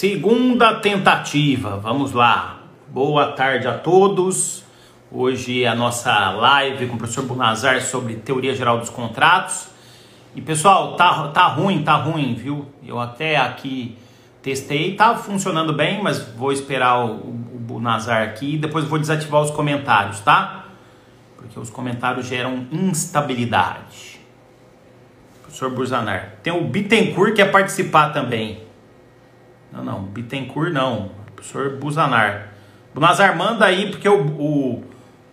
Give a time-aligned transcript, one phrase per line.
[0.00, 2.60] Segunda tentativa, vamos lá.
[2.88, 4.64] Boa tarde a todos.
[5.12, 9.68] Hoje é a nossa live com o professor Bunazar sobre teoria geral dos contratos.
[10.34, 12.64] E pessoal, tá, tá ruim, tá ruim, viu?
[12.82, 13.98] Eu até aqui
[14.40, 19.42] testei, tá funcionando bem, mas vou esperar o, o Bunazar aqui e depois vou desativar
[19.42, 20.64] os comentários, tá?
[21.36, 24.18] Porque os comentários geram instabilidade.
[25.42, 26.36] Professor Burzanar.
[26.42, 28.69] Tem o Bittencourt que quer participar também.
[29.72, 31.10] Não, não, Bittencourt não.
[31.34, 32.48] Professor Buzanar.
[32.94, 34.84] Bunazar, manda aí, porque o, o,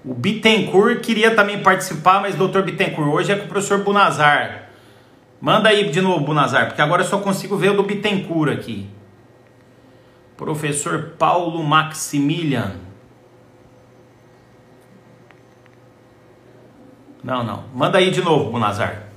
[0.06, 4.70] o Bittencourt queria também participar, mas doutor Bittencourt, hoje é com o professor Bunazar.
[5.42, 8.88] Manda aí de novo, Bunazar, porque agora eu só consigo ver o do Bittencourt aqui.
[10.36, 12.76] Professor Paulo Maximilian.
[17.24, 17.64] Não, não.
[17.74, 19.08] Manda aí de novo, Bunazar.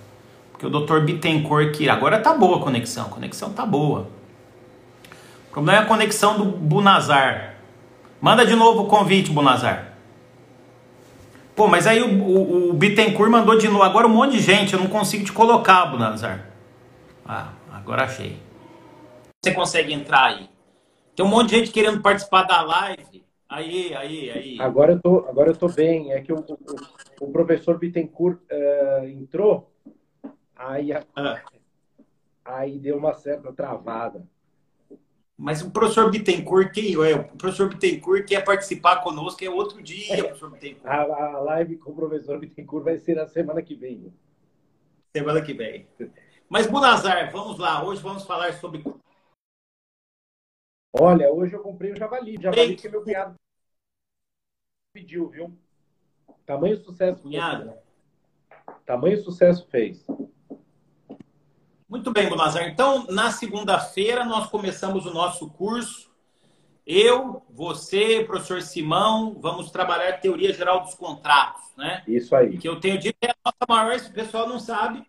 [0.50, 1.88] Porque o doutor Bittencourt aqui.
[1.88, 3.06] Agora tá boa a conexão.
[3.06, 4.08] A conexão tá boa.
[5.50, 7.56] O problema é a conexão do Bunazar.
[8.20, 9.94] Manda de novo o convite, Bunazar.
[11.56, 13.82] Pô, mas aí o, o, o Bittencourt mandou de novo.
[13.82, 16.46] Agora um monte de gente, eu não consigo te colocar, Bunazar.
[17.26, 18.38] Ah, agora achei.
[19.42, 20.48] Você consegue entrar aí.
[21.16, 23.24] Tem um monte de gente querendo participar da live.
[23.48, 24.60] Aí, aí, aí.
[24.60, 26.12] Agora eu tô, agora eu tô bem.
[26.12, 29.68] É que o, o, o professor Bittencourt uh, entrou,
[30.54, 31.40] aí, ah.
[32.44, 34.24] aí deu uma certa travada.
[35.40, 37.14] Mas o professor Bittencourt, quem é?
[37.14, 40.86] O professor Bittencourt quer participar conosco, é outro dia, é, professor Bittencourt.
[40.86, 44.12] A, a, live com o professor Bittencourt vai ser na semana que vem.
[45.16, 45.88] Semana que vem.
[46.46, 47.82] Mas, Bunazar, vamos lá.
[47.82, 48.84] Hoje vamos falar sobre.
[50.92, 52.36] Olha, hoje eu comprei o javali.
[52.38, 53.34] Javali que meu cunhado
[54.92, 55.56] pediu, viu?
[56.44, 57.22] Tamanho sucesso.
[57.22, 57.72] Cunhado?
[58.84, 60.04] Tamanho sucesso fez.
[61.90, 62.68] Muito bem, Bonazar.
[62.68, 66.08] Então, na segunda-feira, nós começamos o nosso curso.
[66.86, 72.04] Eu, você, professor Simão, vamos trabalhar teoria geral dos contratos, né?
[72.06, 72.58] Isso aí.
[72.58, 75.04] Que eu tenho dito que é a nossa maior, o pessoal não sabe,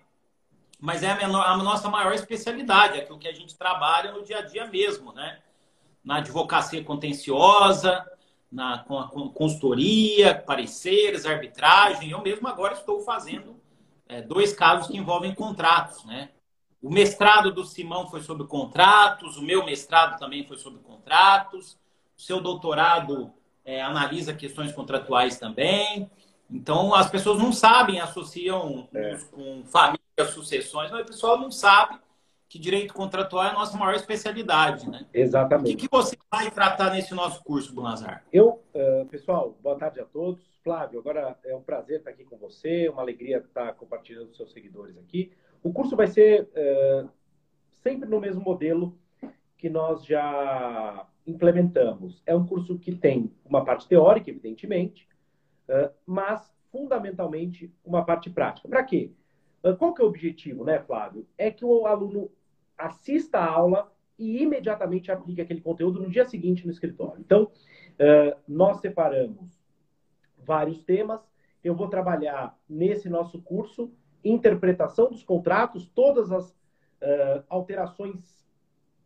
[0.79, 4.23] mas é a, menor, a nossa maior especialidade, é aquilo que a gente trabalha no
[4.23, 5.37] dia a dia mesmo, né?
[6.03, 8.03] Na advocacia contenciosa,
[8.51, 8.79] na
[9.35, 12.09] consultoria, pareceres, arbitragem.
[12.09, 13.55] Eu mesmo agora estou fazendo
[14.09, 16.31] é, dois casos que envolvem contratos, né?
[16.81, 21.77] O mestrado do Simão foi sobre contratos, o meu mestrado também foi sobre contratos,
[22.17, 23.31] o seu doutorado
[23.63, 26.09] é, analisa questões contratuais também.
[26.49, 29.15] Então, as pessoas não sabem, associam é.
[29.31, 30.01] com família,
[30.33, 31.99] sucessões, mas o pessoal não sabe
[32.49, 35.05] que direito contratual é a nossa maior especialidade, né?
[35.13, 35.73] Exatamente.
[35.73, 38.25] O que, que você vai tratar nesse nosso curso, Bonazar?
[38.33, 40.41] Eu, uh, pessoal, boa tarde a todos.
[40.61, 44.51] Flávio, agora é um prazer estar aqui com você, uma alegria estar compartilhando com seus
[44.51, 45.31] seguidores aqui.
[45.63, 47.05] O curso vai ser é,
[47.83, 48.97] sempre no mesmo modelo
[49.57, 52.21] que nós já implementamos.
[52.25, 55.07] É um curso que tem uma parte teórica, evidentemente,
[55.67, 58.67] é, mas fundamentalmente uma parte prática.
[58.67, 59.11] Para quê?
[59.63, 61.27] É, qual que é o objetivo, né, Flávio?
[61.37, 62.31] É que o aluno
[62.75, 67.19] assista a aula e imediatamente aplique aquele conteúdo no dia seguinte no escritório.
[67.19, 67.51] Então,
[68.47, 69.59] nós separamos
[70.37, 71.21] vários temas.
[71.63, 73.91] Eu vou trabalhar nesse nosso curso
[74.23, 78.45] interpretação dos contratos, todas as uh, alterações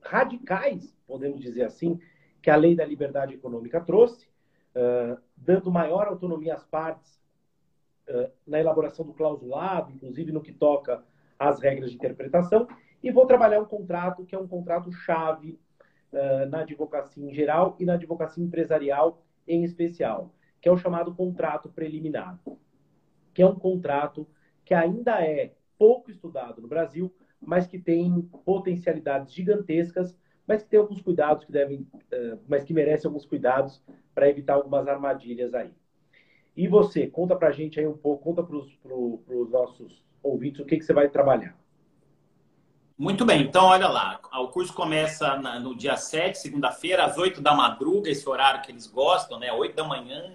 [0.02, 2.00] radicais, podemos dizer assim,
[2.42, 4.28] que a lei da liberdade econômica trouxe,
[4.76, 7.22] uh, dando maior autonomia às partes
[8.10, 11.04] uh, na elaboração do clausulado, inclusive no que toca
[11.40, 12.68] às regras de interpretação,
[13.02, 15.60] e vou trabalhar um contrato que é um contrato chave
[16.50, 21.68] na advocacia em geral e na advocacia empresarial em especial, que é o chamado contrato
[21.68, 22.40] preliminar,
[23.34, 24.26] que é um contrato
[24.66, 30.18] que ainda é pouco estudado no Brasil, mas que tem potencialidades gigantescas,
[30.48, 33.82] mas que tem alguns cuidados que devem, uh, mas que merecem alguns cuidados
[34.14, 35.72] para evitar algumas armadilhas aí.
[36.58, 40.66] E você, conta para a gente aí um pouco, conta para os nossos ouvintes o
[40.66, 41.56] que, que você vai trabalhar.
[42.98, 47.54] Muito bem, então olha lá, o curso começa no dia 7, segunda-feira, às 8 da
[47.54, 49.52] madruga, esse horário que eles gostam, né?
[49.52, 50.34] 8 da manhã,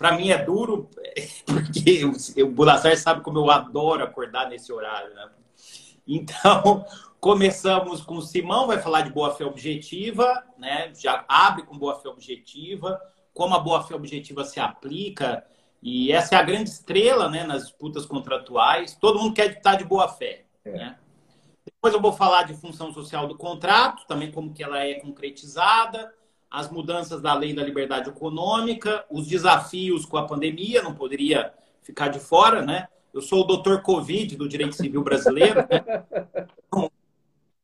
[0.00, 0.88] para mim é duro,
[1.44, 2.12] porque o,
[2.46, 5.28] o Bulassar sabe como eu adoro acordar nesse horário, né?
[6.08, 6.86] Então,
[7.20, 10.90] começamos com o Simão, vai falar de boa-fé objetiva, né?
[10.94, 12.98] Já abre com boa-fé objetiva,
[13.34, 15.44] como a boa-fé objetiva se aplica,
[15.82, 18.96] e essa é a grande estrela, né, nas disputas contratuais.
[18.98, 20.72] Todo mundo quer estar de boa-fé, é.
[20.72, 20.98] né?
[21.62, 26.10] Depois eu vou falar de função social do contrato, também como que ela é concretizada,
[26.50, 32.08] as mudanças da lei da liberdade econômica, os desafios com a pandemia, não poderia ficar
[32.08, 32.88] de fora, né?
[33.14, 35.60] Eu sou o doutor Covid do direito civil brasileiro.
[35.60, 36.88] Né?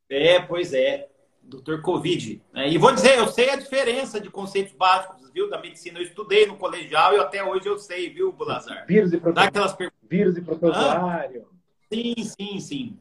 [0.09, 1.09] É, pois é.
[1.43, 2.43] Doutor Covid.
[2.53, 2.71] Né?
[2.71, 5.99] E vou dizer, eu sei a diferença de conceitos básicos, viu, da medicina.
[6.01, 8.85] Eu estudei no colegial e até hoje eu sei, viu, Bulazar?
[8.87, 9.77] Vírus e, proto...
[9.77, 9.93] per...
[10.03, 11.47] Vírus e protozoário.
[11.49, 11.57] Ah,
[11.93, 12.99] sim, sim, sim.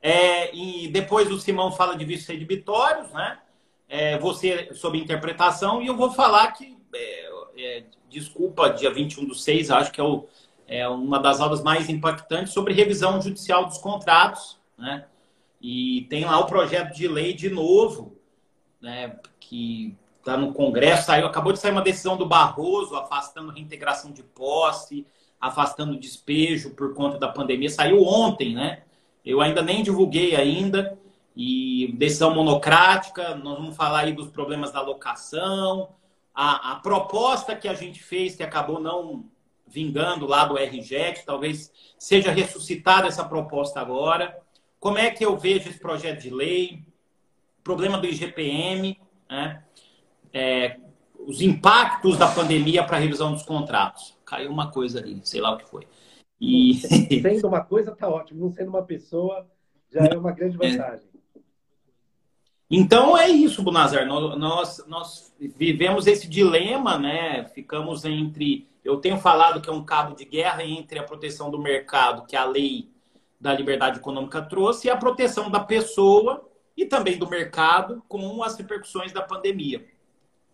[0.00, 3.38] É, e depois o Simão fala de vícios redibitórios, né?
[3.88, 9.34] É, você sobre interpretação, e eu vou falar que, é, é desculpa, dia 21 do
[9.34, 10.26] 6, acho que é, o,
[10.66, 15.06] é uma das aulas mais impactantes sobre revisão judicial dos contratos, né?
[15.60, 18.16] E tem lá o projeto de lei de novo,
[18.80, 21.06] né, que está no Congresso.
[21.06, 25.06] Saiu, acabou de sair uma decisão do Barroso afastando reintegração de posse,
[25.40, 27.70] afastando despejo por conta da pandemia.
[27.70, 28.82] Saiu ontem, né?
[29.24, 30.97] Eu ainda nem divulguei ainda.
[31.40, 35.90] E decisão monocrática, nós vamos falar aí dos problemas da locação.
[36.34, 39.24] A, a proposta que a gente fez, que acabou não
[39.64, 44.36] vingando lá do RJET, talvez seja ressuscitada essa proposta agora.
[44.80, 46.82] Como é que eu vejo esse projeto de lei?
[47.62, 49.00] Problema do IGPM,
[49.30, 49.62] né?
[50.32, 50.76] É,
[51.20, 54.18] os impactos da pandemia para a revisão dos contratos.
[54.24, 55.86] Caiu uma coisa ali, sei lá o que foi.
[56.40, 56.74] E...
[56.74, 58.40] Sendo uma coisa, tá ótimo.
[58.40, 59.46] Não sendo uma pessoa,
[59.88, 61.07] já é uma grande vantagem.
[62.70, 64.06] Então é isso, Bunazar.
[64.06, 67.44] Nós, nós vivemos esse dilema, né?
[67.48, 68.68] Ficamos entre.
[68.84, 72.36] Eu tenho falado que é um cabo de guerra entre a proteção do mercado, que
[72.36, 72.90] a lei
[73.40, 78.56] da liberdade econômica trouxe e a proteção da pessoa e também do mercado com as
[78.56, 79.84] repercussões da pandemia.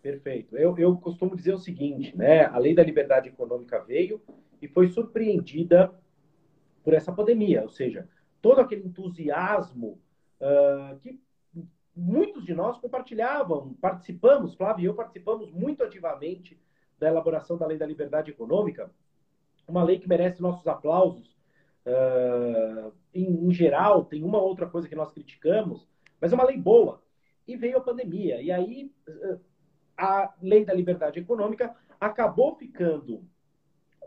[0.01, 0.55] Perfeito.
[0.55, 2.45] Eu, eu costumo dizer o seguinte, né?
[2.45, 4.21] A lei da liberdade econômica veio
[4.61, 5.93] e foi surpreendida
[6.83, 8.07] por essa pandemia, ou seja,
[8.41, 9.99] todo aquele entusiasmo
[10.39, 11.19] uh, que
[11.95, 16.59] muitos de nós compartilhavam, participamos, Flávio e eu participamos muito ativamente
[16.99, 18.91] da elaboração da lei da liberdade econômica,
[19.67, 21.35] uma lei que merece nossos aplausos
[21.85, 25.87] Uh, em, em, geral, tem uma outra coisa que nós criticamos,
[26.19, 27.03] mas é uma lei boa.
[27.47, 28.41] E veio a pandemia.
[28.41, 29.39] E aí, uh,
[29.95, 33.23] a lei da liberdade econômica acabou ficando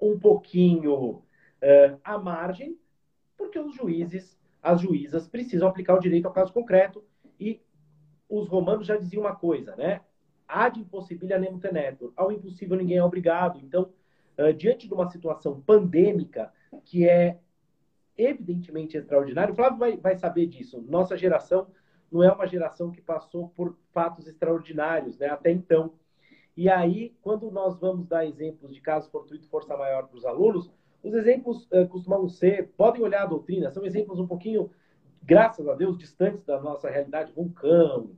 [0.02, 1.23] um pouquinho uh,
[2.02, 2.76] à margem,
[3.37, 7.05] porque os juízes, as juízas, precisam aplicar o direito ao caso concreto.
[7.38, 7.62] E
[8.28, 10.00] os romanos já diziam uma coisa, né?
[10.46, 12.12] Ad impossibilia nemo tenetur.
[12.16, 13.58] Ao impossível ninguém é obrigado.
[13.58, 13.90] Então,
[14.56, 16.52] diante de uma situação pandêmica,
[16.84, 17.38] que é
[18.19, 19.52] evidentemente extraordinário.
[19.52, 20.84] O Flávio vai, vai saber disso.
[20.88, 21.69] Nossa geração
[22.10, 25.28] não é uma geração que passou por fatos extraordinários, né?
[25.28, 25.92] Até então.
[26.56, 30.70] E aí, quando nós vamos dar exemplos de casos fortuito força maior para os alunos,
[31.02, 34.69] os exemplos uh, costumam ser, podem olhar a doutrina, são exemplos um pouquinho,
[35.22, 38.10] graças a Deus, distantes da nossa realidade, vulcão,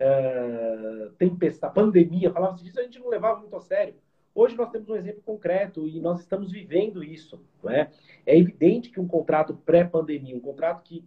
[0.00, 3.94] uh, tempestade, pandemia, falava-se disso, a gente não levava muito a sério.
[4.34, 7.42] Hoje nós temos um exemplo concreto e nós estamos vivendo isso.
[7.62, 7.90] Não é?
[8.24, 11.04] é evidente que um contrato pré-pandemia, um contrato que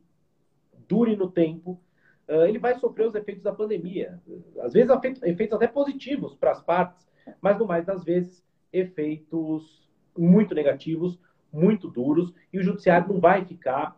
[0.87, 1.79] dure no tempo,
[2.27, 4.21] uh, ele vai sofrer os efeitos da pandemia.
[4.59, 4.91] Às vezes,
[5.23, 7.07] efeitos até positivos para as partes,
[7.39, 8.43] mas no mais das vezes,
[8.73, 11.17] efeitos muito negativos,
[11.53, 13.97] muito duros, e o judiciário não vai ficar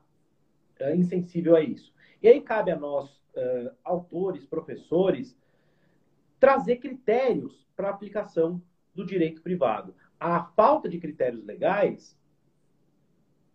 [0.79, 1.93] uh, insensível a isso.
[2.21, 5.37] E aí cabe a nós, uh, autores, professores,
[6.39, 8.61] trazer critérios para aplicação
[8.93, 9.95] do direito privado.
[10.19, 12.17] A falta de critérios legais,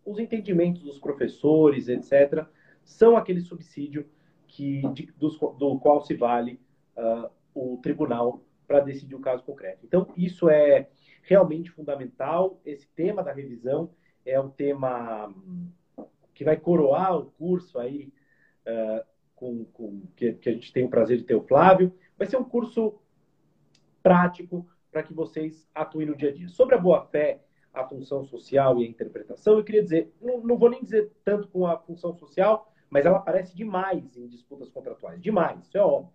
[0.05, 2.47] os entendimentos dos professores, etc.,
[2.85, 4.09] são aquele subsídio
[4.47, 6.61] que, de, do, do, qual se vale
[6.97, 9.85] uh, o tribunal para decidir o caso concreto.
[9.85, 10.89] Então, isso é
[11.23, 12.61] realmente fundamental.
[12.65, 13.91] Esse tema da revisão
[14.25, 15.35] é um tema
[16.35, 18.13] que vai coroar o curso aí,
[18.67, 19.05] uh,
[19.39, 21.95] com, com que, que, a gente tem o prazer de ter o Flávio.
[22.17, 23.01] Vai ser um curso
[24.03, 26.49] prático, para que vocês atuem no dia a dia.
[26.49, 30.71] Sobre a boa-fé, a função social e a interpretação, eu queria dizer, não, não vou
[30.71, 35.21] nem dizer tanto com a função social, mas ela aparece demais em disputas contratuais.
[35.21, 36.13] Demais, isso é óbvio.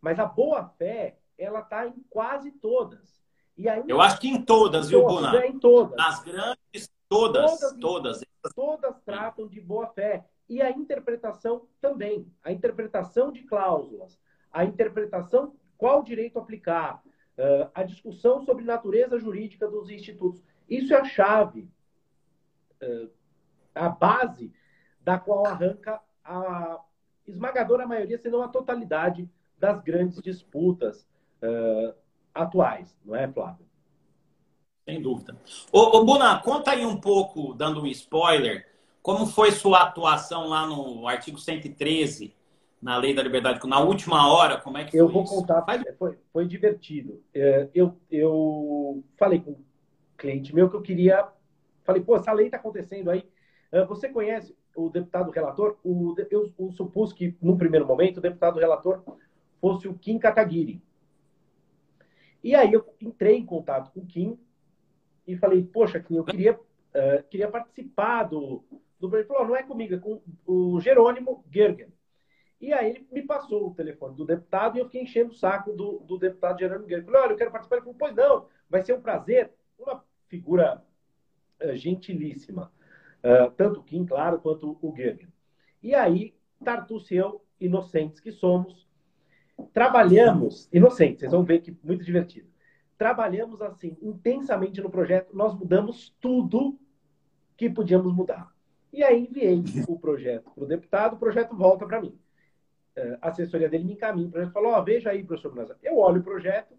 [0.00, 3.20] Mas a boa-fé, ela está em quase todas.
[3.56, 5.36] E aí, eu acho que em todas, viu, Buna?
[5.42, 5.96] É, em todas.
[5.96, 7.58] Nas grandes, todas.
[7.58, 8.24] Todas, todas.
[8.54, 10.24] todas tratam de boa-fé.
[10.50, 12.30] E a interpretação também.
[12.44, 14.20] A interpretação de cláusulas.
[14.52, 17.02] A interpretação, qual direito aplicar
[17.74, 20.42] a discussão sobre natureza jurídica dos institutos.
[20.68, 21.68] Isso é a chave,
[23.74, 24.52] a base
[25.00, 26.78] da qual arranca a
[27.26, 29.28] esmagadora maioria, se não a totalidade,
[29.58, 31.08] das grandes disputas
[32.34, 33.66] atuais, não é, Flávio?
[34.84, 35.36] Sem dúvida.
[35.72, 38.69] Ô, ô Buna, conta aí um pouco, dando um spoiler,
[39.02, 42.34] como foi sua atuação lá no artigo 113
[42.80, 45.34] na lei da liberdade, na última hora, como é que eu vou isso?
[45.34, 45.64] contar.
[45.98, 47.22] Foi, foi divertido.
[47.34, 49.64] É, eu, eu falei com um
[50.16, 51.28] cliente meu que eu queria.
[51.84, 53.28] Falei, pô, essa lei está acontecendo aí.
[53.70, 54.56] É, você conhece?
[54.74, 59.02] o deputado relator, o, eu, eu, supus que, num primeiro momento, o deputado relator
[59.60, 60.82] fosse o Kim Kataguiri.
[62.42, 64.38] E aí eu entrei em contato com o Kim
[65.26, 68.64] e falei, poxa, Kim, eu queria, uh, queria participar do,
[69.00, 69.16] do...
[69.16, 71.92] Ele falou, não é comigo, é com o Jerônimo Gergen.
[72.60, 75.72] E aí ele me passou o telefone do deputado e eu fiquei enchendo o saco
[75.72, 77.06] do, do deputado Jerônimo Gergen.
[77.06, 77.76] Falei, olha, eu quero participar.
[77.76, 79.50] Ele falou, pois não, vai ser um prazer.
[79.78, 80.84] Uma figura
[81.62, 82.70] uh, gentilíssima.
[83.24, 85.32] Uh, tanto o Kim, claro, quanto o Gergen.
[85.82, 88.86] E aí, Tartus e eu, inocentes que somos,
[89.72, 92.48] trabalhamos, inocentes, vocês vão ver que muito divertido.
[92.98, 96.78] Trabalhamos assim intensamente no projeto, nós mudamos tudo
[97.56, 98.49] que podíamos mudar.
[98.92, 102.18] E aí enviei o projeto para o deputado, o projeto volta para mim.
[102.96, 105.76] Uh, a assessoria dele me encaminha, o projeto falou: oh, veja aí, professor Nazar.
[105.82, 106.74] Eu olho o projeto,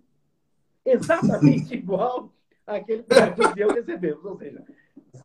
[0.85, 2.33] exatamente igual
[2.67, 4.63] àquele projeto que eu recebemos, ou seja,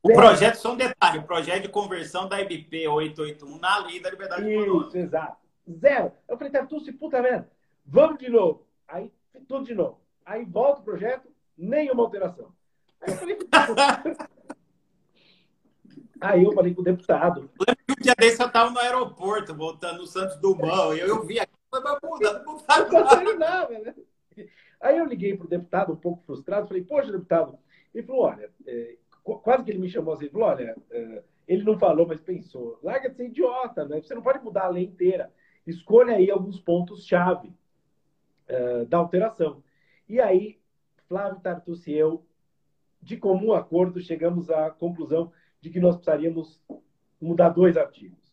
[0.03, 4.11] o projeto, só um detalhe, o projeto de conversão da IBP 881 na lei da
[4.11, 4.99] liberdade Isso, econômica.
[4.99, 5.37] exato.
[5.69, 6.13] Zero.
[6.29, 7.51] Eu falei, Tartucci, puta merda,
[7.85, 8.67] vamos de novo.
[8.87, 9.13] Aí,
[9.49, 10.01] tudo de novo.
[10.25, 12.53] Aí volta o projeto, nenhuma alteração.
[13.01, 13.39] Aí eu falei,
[16.21, 17.51] Aí eu falei com o deputado.
[17.59, 21.09] Lembro que um dia desse eu estava no aeroporto, voltando no Santos Dumont, e eu,
[21.09, 23.95] eu vi aqui, mas mudando, não tá nada, né?
[24.81, 27.59] Aí eu liguei para o deputado, um pouco frustrado, falei, poxa, deputado.
[27.95, 31.79] Ele falou, olha, é, quase que ele me chamou assim, falou, olha, é, ele não
[31.79, 34.01] falou, mas pensou, larga de ser idiota, né?
[34.01, 35.33] Você não pode mudar a lei inteira.
[35.67, 37.53] Escolha aí alguns pontos-chave
[38.49, 39.63] uh, da alteração.
[40.09, 40.59] E aí,
[41.09, 42.25] Flávio Tartucci e eu,
[43.01, 45.33] de comum acordo, chegamos à conclusão
[45.67, 46.63] de que nós precisaríamos
[47.21, 48.33] mudar dois artigos.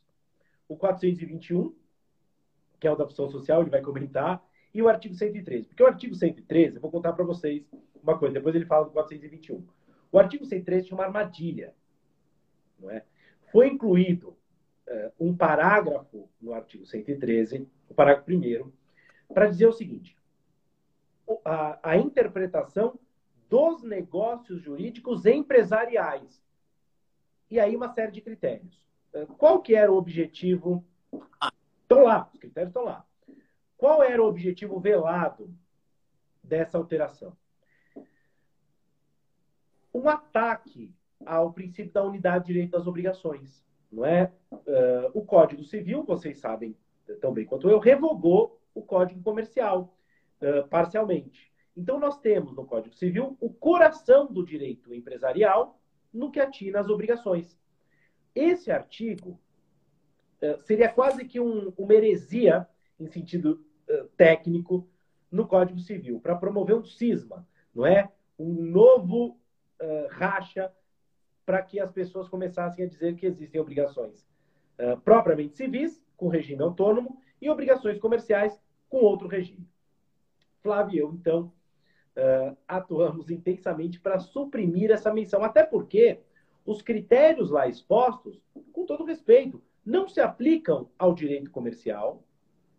[0.67, 1.75] O 421,
[2.79, 5.67] que é o da função social, ele vai comentar, e o artigo 113.
[5.67, 7.65] Porque o artigo 113, eu vou contar para vocês
[8.03, 9.65] uma coisa, depois ele fala do 421.
[10.11, 11.73] O artigo 113 tinha uma armadilha.
[12.79, 13.03] Não é?
[13.51, 14.29] Foi incluído
[14.87, 18.71] uh, um parágrafo no artigo 113, o parágrafo primeiro,
[19.33, 20.15] para dizer o seguinte:
[21.43, 22.99] a, a interpretação
[23.49, 26.43] dos negócios jurídicos empresariais.
[27.53, 28.83] E aí uma série de critérios.
[29.13, 30.83] Uh, qual que era o objetivo?
[31.83, 33.05] Estão lá, os critérios estão lá.
[33.77, 35.53] Qual era o objetivo velado
[36.43, 37.37] dessa alteração?
[39.93, 40.91] um ataque
[41.23, 43.63] ao princípio da unidade de direito das obrigações.
[43.91, 44.31] Não é?
[44.51, 46.75] Uh, o Código Civil, vocês sabem
[47.21, 49.95] tão bem quanto eu, revogou o Código Comercial
[50.41, 51.53] uh, parcialmente.
[51.77, 55.79] Então, nós temos no Código Civil o coração do direito empresarial
[56.13, 57.57] no que atina as obrigações.
[58.35, 59.39] Esse artigo
[60.41, 62.67] uh, seria quase que um, uma heresia,
[62.99, 63.65] em sentido
[64.15, 64.87] técnico,
[65.33, 68.11] no Código Civil, para promover um cisma, não é?
[68.37, 69.39] Um novo
[69.81, 70.71] uh, racha
[71.45, 74.21] para que as pessoas começassem a dizer que existem obrigações
[74.79, 79.67] uh, propriamente civis, com regime autônomo, e obrigações comerciais com outro regime.
[80.61, 81.51] Flávio então,
[82.17, 86.19] uh, atuamos intensamente para suprimir essa menção, até porque
[86.65, 88.41] os critérios lá expostos,
[88.71, 92.23] com todo respeito, não se aplicam ao direito comercial,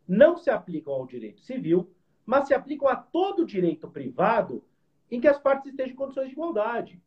[0.09, 1.91] não se aplicam ao direito civil,
[2.25, 4.65] mas se aplicam a todo direito privado
[5.11, 7.03] em que as partes estejam em condições de igualdade.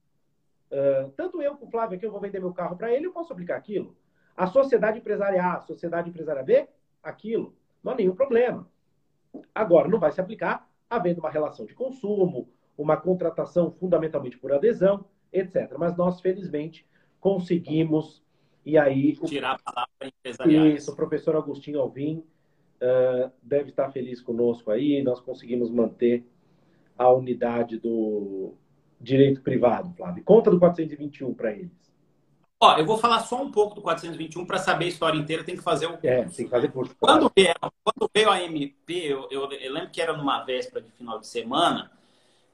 [0.72, 3.12] Uh, tanto eu como o Flávio aqui, eu vou vender meu carro para ele, eu
[3.12, 3.96] posso aplicar aquilo.
[4.36, 6.68] A sociedade empresária A, a sociedade empresária B,
[7.02, 7.56] aquilo.
[7.84, 8.70] Não há nenhum problema.
[9.56, 15.06] Agora, não vai se aplicar havendo uma relação de consumo, uma contratação fundamentalmente por adesão,
[15.32, 15.74] etc.
[15.78, 16.86] Mas nós, felizmente,
[17.20, 18.24] conseguimos.
[18.66, 19.16] E aí.
[19.26, 20.68] Tirar a palavra empresarial.
[20.68, 22.24] Isso, o professor Agostinho Alvim
[22.82, 25.02] uh, deve estar feliz conosco aí.
[25.04, 26.26] Nós conseguimos manter
[26.98, 28.54] a unidade do
[29.00, 30.24] direito privado, Flávio?
[30.24, 31.87] Conta do 421 para eles.
[32.60, 35.56] Ó, eu vou falar só um pouco do 421 para saber a história inteira, tem
[35.56, 36.08] que fazer o curso.
[36.08, 36.96] É, tem que fazer curso.
[37.00, 40.92] Quando veio, quando veio a MP, eu, eu, eu, lembro que era numa véspera de
[40.92, 41.92] final de semana,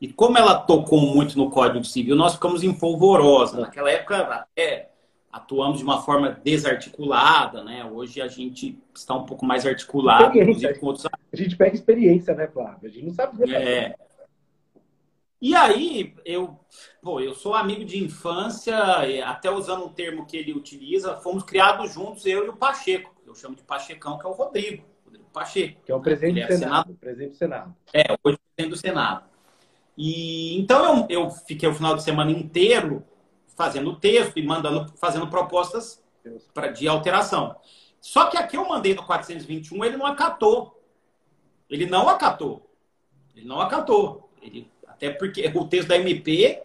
[0.01, 3.61] e como ela tocou muito no Código Civil, nós ficamos em polvorosa.
[3.61, 4.89] Naquela época, até
[5.31, 7.85] atuamos de uma forma desarticulada, né?
[7.85, 10.37] Hoje a gente está um pouco mais articulado.
[10.81, 11.05] Outros...
[11.05, 12.79] A gente pega experiência, né, Flávio?
[12.83, 13.51] A gente não sabe.
[13.53, 13.95] É,
[15.43, 16.57] e aí, eu,
[17.01, 18.77] pô, eu sou amigo de infância,
[19.25, 23.13] até usando um termo que ele utiliza, fomos criados juntos, eu e o Pacheco.
[23.27, 25.81] Eu chamo de Pachecão, que é o Rodrigo, Rodrigo Pacheco.
[25.85, 26.93] Que é o presidente do é Senado.
[26.93, 27.75] Presidente do Senado.
[27.93, 29.25] É, hoje presidente do Senado.
[29.97, 33.05] E então eu, eu fiquei o final de semana inteiro
[33.53, 36.01] fazendo texto e mandando, fazendo propostas
[36.53, 37.53] pra, de alteração.
[37.99, 40.81] Só que aqui eu mandei no 421, ele não acatou.
[41.69, 42.73] Ele não acatou.
[43.35, 44.29] Ele não acatou.
[44.41, 44.71] Ele
[45.05, 46.61] até porque o texto da MP,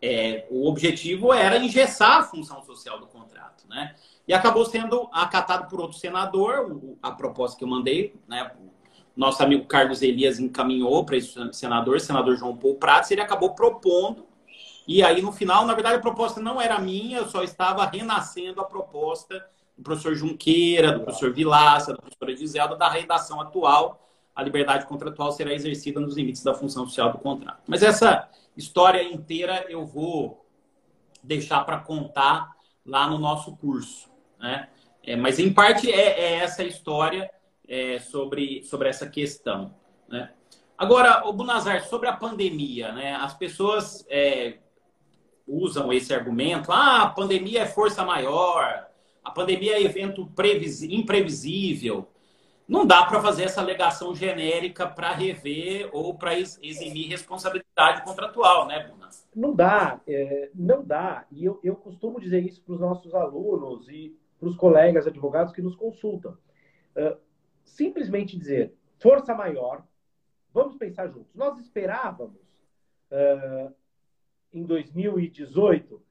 [0.00, 3.94] é, o objetivo era engessar a função social do contrato, né?
[4.28, 8.52] e acabou sendo acatado por outro senador, a proposta que eu mandei, né?
[9.16, 14.26] Nosso amigo Carlos Elias encaminhou para esse senador, senador João Paulo Prats, ele acabou propondo,
[14.86, 18.60] e aí no final, na verdade, a proposta não era minha, eu só estava renascendo
[18.60, 19.44] a proposta
[19.76, 24.07] do professor Junqueira, do professor Vilaça, da professora Giselda, da redação atual,
[24.38, 27.60] a liberdade contratual será exercida nos limites da função social do contrato.
[27.66, 30.46] Mas essa história inteira eu vou
[31.20, 32.52] deixar para contar
[32.86, 34.08] lá no nosso curso.
[34.38, 34.68] Né?
[35.02, 37.28] É, mas, em parte, é, é essa história
[37.66, 39.74] é, sobre, sobre essa questão.
[40.08, 40.30] Né?
[40.78, 43.16] Agora, o Bunazar, sobre a pandemia, né?
[43.16, 44.58] as pessoas é,
[45.48, 48.86] usam esse argumento: ah, a pandemia é força maior,
[49.24, 50.32] a pandemia é evento
[50.88, 52.08] imprevisível.
[52.68, 58.86] Não dá para fazer essa alegação genérica para rever ou para eximir responsabilidade contratual, né,
[58.86, 59.08] Bruna?
[59.34, 61.26] Não dá, é, não dá.
[61.30, 65.54] E eu, eu costumo dizer isso para os nossos alunos e para os colegas advogados
[65.54, 66.36] que nos consultam.
[66.94, 67.16] Uh,
[67.64, 69.82] simplesmente dizer força maior,
[70.52, 71.34] vamos pensar juntos.
[71.34, 72.42] Nós esperávamos
[73.10, 73.72] uh,
[74.52, 76.02] em 2018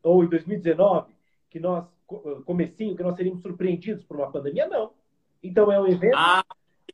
[0.00, 1.12] ou em 2019
[1.50, 1.92] que nós
[2.44, 4.68] comecinho que nós seríamos surpreendidos por uma pandemia?
[4.68, 4.92] Não.
[5.44, 6.16] Então é um evento.
[6.16, 6.42] Ah,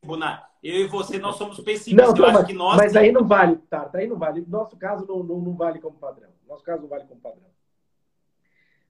[0.02, 2.19] Buna, eu e você nós somos pessimistas.
[2.19, 2.76] Não, que nós.
[2.76, 3.88] Mas aí não vale, tá?
[3.95, 4.45] Aí não vale.
[4.47, 6.30] Nosso caso não, não, não vale como padrão.
[6.49, 7.49] Nosso caso não vale como padrão.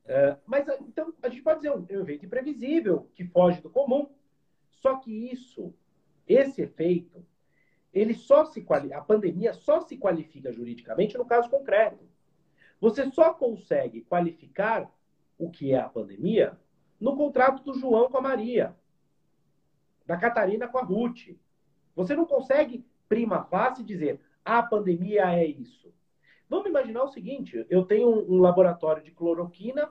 [0.06, 4.08] Uh, mas então a gente pode dizer um, um evento imprevisível que foge do comum.
[4.70, 5.74] Só que isso,
[6.26, 7.22] esse efeito,
[7.92, 8.64] ele só se
[8.94, 12.08] a pandemia só se qualifica juridicamente no caso concreto.
[12.80, 14.90] Você só consegue qualificar
[15.38, 16.58] o que é a pandemia
[16.98, 18.74] no contrato do João com a Maria
[20.10, 21.36] da Catarina com a Ruth.
[21.94, 25.94] Você não consegue, prima facie, dizer a pandemia é isso.
[26.48, 29.88] Vamos imaginar o seguinte: eu tenho um laboratório de cloroquina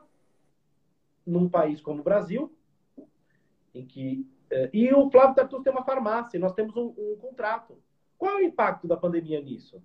[1.25, 2.53] num país como o Brasil,
[3.73, 7.81] em que eh, e o Flávio Tartus tem uma farmácia, nós temos um, um, contrato.
[8.17, 9.81] Qual é o impacto da pandemia nisso?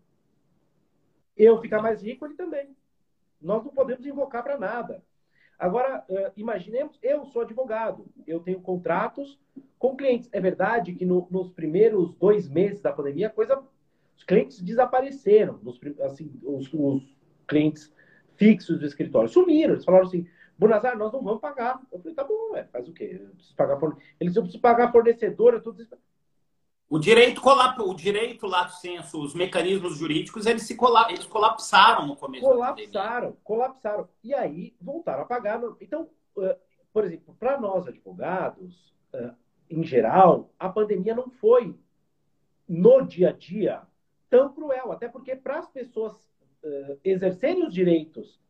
[1.36, 2.76] Eu ficar mais rico, ele também.
[3.40, 5.04] Nós não podemos invocar para nada.
[5.58, 9.38] Agora, uh, imaginemos, eu sou advogado, eu tenho contratos
[9.78, 10.28] com clientes.
[10.32, 13.62] É verdade que no, nos primeiros dois meses da pandemia, coisa,
[14.16, 17.14] os clientes desapareceram, nos, assim, os, os,
[17.46, 17.92] clientes
[18.36, 19.74] fixos do escritório sumiram.
[19.74, 21.80] Eles falaram assim, Bonazar, nós não vamos pagar.
[21.92, 23.18] Eu falei, tá bom, é, faz o quê?
[23.20, 24.00] Eu preciso pagar forne...
[24.20, 25.96] Eles eu preciso pagar fornecedora, tudo isso.
[26.88, 27.78] O direito, colap...
[27.80, 31.10] o direito lato senso, os mecanismos jurídicos, eles, se colap...
[31.10, 34.08] eles colapsaram no começo Colapsaram, colapsaram.
[34.22, 35.60] E aí voltaram a pagar.
[35.80, 36.08] Então,
[36.92, 38.94] por exemplo, para nós advogados,
[39.68, 41.76] em geral, a pandemia não foi
[42.68, 43.82] no dia a dia
[44.30, 46.14] tão cruel, até porque para as pessoas
[47.02, 48.40] exercerem os direitos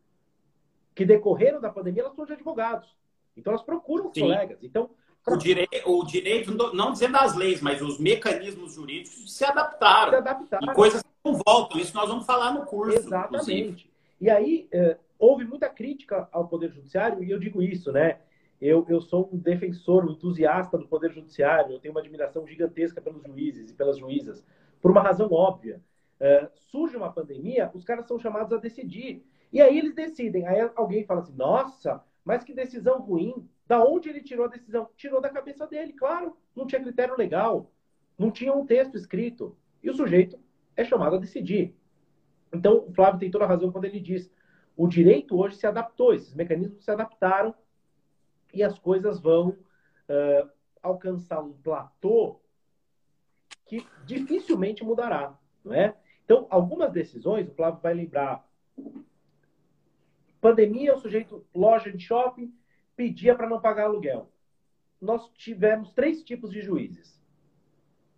[0.95, 2.97] que decorreram da pandemia, elas são de advogados.
[3.37, 4.63] Então elas procuram os colegas.
[4.63, 4.91] Então
[5.27, 10.11] o, direi o direito, não dizendo as leis, mas os mecanismos jurídicos se adaptaram.
[10.11, 10.73] Se adaptaram.
[10.73, 11.81] E coisas não voltam.
[11.81, 12.99] Isso nós vamos falar no curso.
[12.99, 13.61] Exatamente.
[13.61, 13.91] Inclusive.
[14.21, 18.19] E aí, eh, houve muita crítica ao Poder Judiciário, e eu digo isso, né?
[18.61, 23.01] Eu, eu sou um defensor, um entusiasta do Poder Judiciário, eu tenho uma admiração gigantesca
[23.01, 24.45] pelos juízes e pelas juízas,
[24.81, 25.81] por uma razão óbvia.
[26.21, 29.25] Uh, surge uma pandemia, os caras são chamados a decidir.
[29.53, 30.47] E aí eles decidem.
[30.47, 33.49] Aí alguém fala assim: nossa, mas que decisão ruim.
[33.67, 34.91] Da onde ele tirou a decisão?
[34.97, 36.37] Tirou da cabeça dele, claro.
[36.55, 37.71] Não tinha critério legal.
[38.19, 39.57] Não tinha um texto escrito.
[39.83, 40.39] E o sujeito
[40.77, 41.75] é chamado a decidir.
[42.53, 44.31] Então, o Flávio tem toda a razão quando ele diz:
[44.77, 47.55] o direito hoje se adaptou, esses mecanismos se adaptaram
[48.53, 50.51] e as coisas vão uh,
[50.83, 52.41] alcançar um platô
[53.67, 55.97] que dificilmente mudará, não é?
[56.25, 58.47] Então, algumas decisões, o Flávio vai lembrar.
[60.41, 62.55] Pandemia, o sujeito, loja de shopping,
[62.97, 64.31] pedia para não pagar aluguel.
[65.01, 67.23] Nós tivemos três tipos de juízes: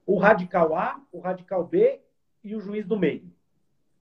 [0.04, 2.00] o radical A, o radical B
[2.44, 3.32] e o juiz do meio,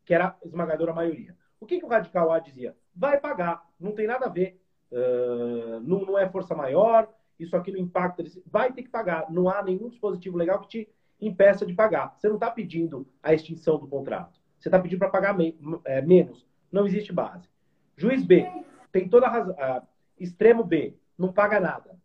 [0.05, 1.35] que era a esmagadora maioria.
[1.59, 2.75] O que, que o radical A dizia?
[2.95, 4.61] Vai pagar, não tem nada a ver
[4.91, 7.09] uh, não, não é força maior,
[7.39, 9.29] isso aqui não impacta, vai ter que pagar.
[9.31, 12.15] Não há nenhum dispositivo legal que te impeça de pagar.
[12.17, 14.39] Você não está pedindo a extinção do contrato.
[14.59, 16.45] Você está pedindo para pagar me é, menos.
[16.71, 17.47] Não existe base.
[17.97, 18.47] Juiz B
[18.91, 19.53] tem toda a razão.
[19.53, 19.87] Uh,
[20.19, 21.97] extremo B não paga nada.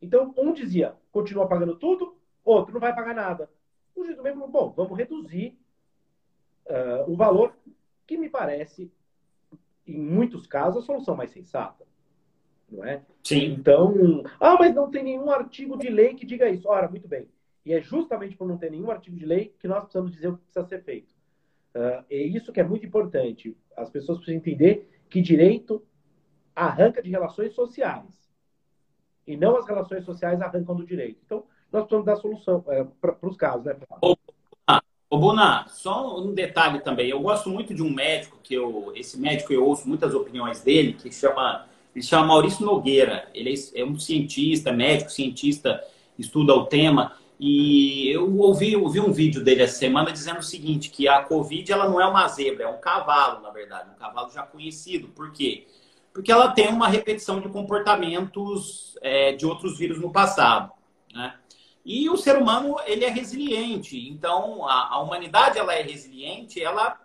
[0.00, 3.48] Então, um dizia, continua pagando tudo, outro não vai pagar nada.
[3.94, 5.56] O meio falou, bom, vamos reduzir
[6.66, 7.56] uh, o valor,
[8.06, 8.90] que me parece,
[9.86, 11.84] em muitos casos, a solução mais sensata
[12.72, 13.02] não é?
[13.22, 13.52] Sim.
[13.52, 16.68] Então, ah, mas não tem nenhum artigo de lei que diga isso.
[16.68, 17.28] Ora, muito bem.
[17.64, 20.36] E é justamente por não ter nenhum artigo de lei que nós precisamos dizer o
[20.36, 21.14] que precisa ser feito.
[21.74, 23.56] Uh, é isso que é muito importante.
[23.76, 25.84] As pessoas precisam entender que direito
[26.54, 28.06] arranca de relações sociais.
[29.26, 31.20] e não as relações sociais arrancam do direito.
[31.24, 33.76] Então, nós precisamos dar solução é, para os casos, né?
[35.08, 37.08] Ô, Buna, só um detalhe também.
[37.08, 40.94] Eu gosto muito de um médico que eu, esse médico eu ouço muitas opiniões dele,
[40.94, 43.28] que chama, ele chama Maurício Nogueira.
[43.34, 45.84] Ele é, é um cientista, médico, cientista,
[46.18, 47.12] estuda o tema.
[47.38, 51.70] E eu ouvi, ouvi um vídeo dele essa semana dizendo o seguinte, que a Covid
[51.72, 55.08] ela não é uma zebra, é um cavalo, na verdade, um cavalo já conhecido.
[55.08, 55.66] Por quê?
[55.66, 55.81] Porque
[56.28, 60.72] ela tem uma repetição de comportamentos é, de outros vírus no passado.
[61.12, 61.34] Né?
[61.84, 63.98] E o ser humano ele é resiliente.
[64.08, 66.98] Então a, a humanidade ela é resiliente, ela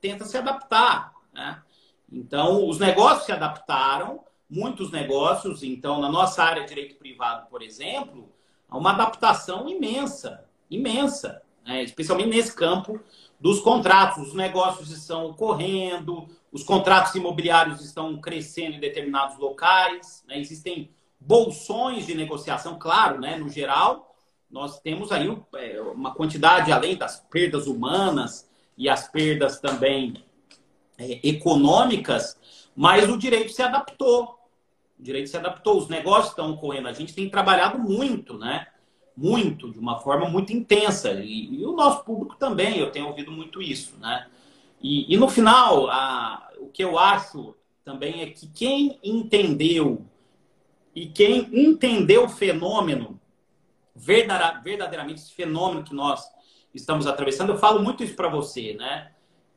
[0.00, 1.12] tenta se adaptar.
[1.32, 1.62] Né?
[2.10, 5.62] Então os negócios se adaptaram, muitos negócios.
[5.62, 8.32] Então na nossa área de direito privado, por exemplo,
[8.68, 11.82] há uma adaptação imensa, imensa, né?
[11.82, 12.98] especialmente nesse campo
[13.38, 14.28] dos contratos.
[14.28, 20.38] Os negócios estão correndo, os contratos imobiliários estão crescendo em determinados locais, né?
[20.38, 20.88] existem
[21.18, 23.36] bolsões de negociação, claro, né?
[23.36, 24.14] no geral,
[24.48, 30.24] nós temos aí é, uma quantidade, além das perdas humanas e as perdas também
[30.96, 32.38] é, econômicas,
[32.76, 34.38] mas o direito se adaptou.
[34.96, 36.86] O direito se adaptou, os negócios estão ocorrendo.
[36.86, 38.68] A gente tem trabalhado muito, né?
[39.16, 41.14] Muito, de uma forma muito intensa.
[41.14, 44.28] E, e o nosso público também, eu tenho ouvido muito isso, né?
[44.84, 50.04] E, e no final, a, o que eu acho também é que quem entendeu
[50.94, 53.18] e quem entendeu o fenômeno
[53.96, 56.22] verdadeiramente esse fenômeno que nós
[56.74, 57.50] estamos atravessando.
[57.50, 59.12] Eu falo muito isso para você, né?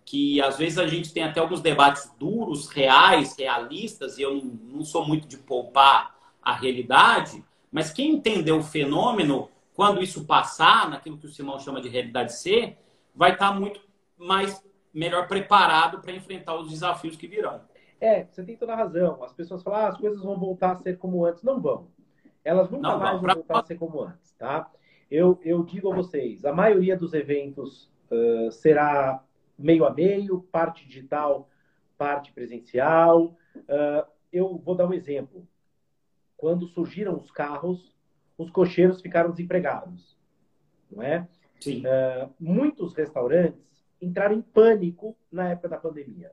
[0.05, 4.85] Que às vezes a gente tem até alguns debates duros, reais, realistas, e eu não
[4.85, 11.17] sou muito de poupar a realidade, mas quem entendeu o fenômeno, quando isso passar, naquilo
[11.17, 12.77] que o Simão chama de realidade C,
[13.13, 13.81] vai estar tá muito
[14.17, 17.62] mais melhor preparado para enfrentar os desafios que virão.
[18.00, 19.23] É, você tem toda a razão.
[19.23, 21.43] As pessoas falam, ah, as coisas vão voltar a ser como antes.
[21.43, 21.88] Não vão.
[22.43, 24.71] Elas nunca não, mais vão voltar a ser como antes, tá?
[25.10, 29.23] Eu, eu digo a vocês, a maioria dos eventos uh, será
[29.58, 31.50] meio a meio, parte digital,
[31.97, 33.36] parte presencial.
[33.56, 35.47] Uh, eu vou dar um exemplo.
[36.36, 37.95] Quando surgiram os carros,
[38.38, 40.15] os cocheiros ficaram desempregados,
[40.91, 41.28] não é?
[41.60, 41.84] Sim.
[41.86, 43.66] Uh, muitos restaurantes
[44.01, 46.31] entraram em pânico na época da pandemia.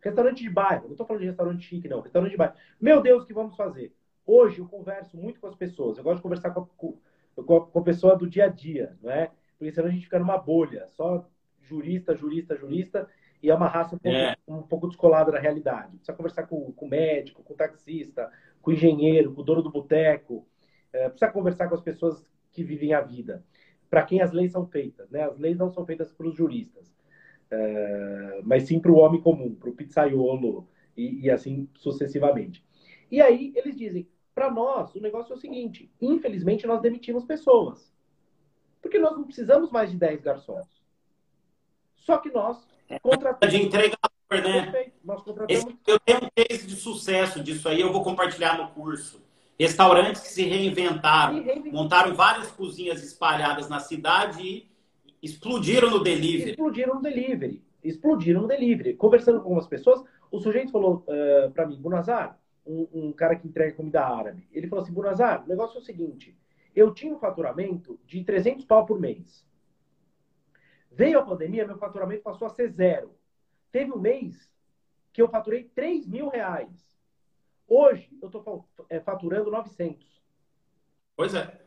[0.00, 2.00] Restaurante de bairro, não estou falando de restaurante chique, não.
[2.00, 2.54] Restaurante de bairro.
[2.80, 3.94] Meu Deus, o que vamos fazer?
[4.26, 5.96] Hoje eu converso muito com as pessoas.
[5.96, 8.96] Eu gosto de conversar com a, com a, com a pessoa do dia a dia,
[9.02, 9.30] não é?
[9.58, 11.26] Porque senão a gente fica numa bolha, só
[11.62, 13.08] jurista, jurista, jurista,
[13.42, 14.36] e é uma raça um pouco, é.
[14.48, 15.96] um pouco descolada da realidade.
[15.96, 18.30] Precisa conversar com, com o médico, com o taxista,
[18.60, 20.46] com o engenheiro, com o dono do boteco.
[20.92, 23.44] É, precisa conversar com as pessoas que vivem a vida.
[23.94, 25.22] Para quem as leis são feitas, né?
[25.22, 26.92] As leis não são feitas para os juristas,
[27.48, 32.66] é, mas sim para o homem comum, para o pizzaiolo e, e assim sucessivamente.
[33.08, 37.94] E aí eles dizem: para nós, o negócio é o seguinte: infelizmente, nós demitimos pessoas.
[38.82, 40.66] Porque nós não precisamos mais de 10 garçons.
[41.94, 42.66] Só que nós
[43.00, 43.54] contratamos.
[43.54, 44.90] De entregador, né?
[45.04, 45.66] Nós contratamos...
[45.66, 49.22] Esse, eu tenho um case de sucesso disso aí, eu vou compartilhar no curso.
[49.58, 54.68] Restaurantes que se reinventaram, montaram várias cozinhas espalhadas na cidade e
[55.22, 56.50] explodiram no delivery.
[56.50, 57.64] Explodiram no delivery.
[57.82, 58.94] Explodiram no delivery.
[58.94, 63.46] Conversando com algumas pessoas, o sujeito falou uh, para mim, Bunazar, um, um, cara que
[63.46, 64.48] entrega comida árabe.
[64.50, 66.36] Ele falou assim, Bunazar, o negócio é o seguinte,
[66.74, 69.46] eu tinha um faturamento de 300 pau por mês.
[70.90, 73.14] Veio a pandemia, meu faturamento passou a ser zero.
[73.70, 74.52] Teve um mês
[75.12, 76.93] que eu faturei 3 mil reais.
[77.68, 80.06] Hoje, eu estou é, faturando 900.
[81.16, 81.60] Pois é.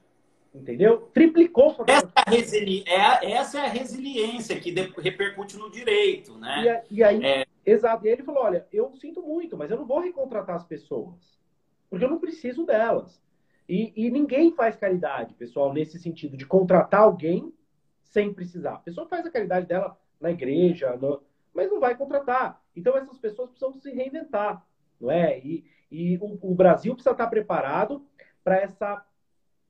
[0.54, 1.10] Entendeu?
[1.14, 2.84] Triplicou essa, é resili...
[2.88, 6.84] é, essa é a resiliência que repercute no direito, né?
[6.90, 7.46] E, e aí, é...
[7.66, 8.06] exato.
[8.06, 11.38] E ele falou: olha, eu sinto muito, mas eu não vou recontratar as pessoas,
[11.90, 13.22] porque eu não preciso delas.
[13.70, 17.54] E, e ninguém faz caridade, pessoal, nesse sentido de contratar alguém
[18.02, 18.76] sem precisar.
[18.76, 21.22] A pessoa faz a caridade dela na igreja, no...
[21.54, 22.62] mas não vai contratar.
[22.76, 24.66] Então essas pessoas precisam se reinventar,
[25.00, 25.38] não é?
[25.40, 28.06] E, e o, o Brasil precisa estar preparado
[28.44, 29.06] para essa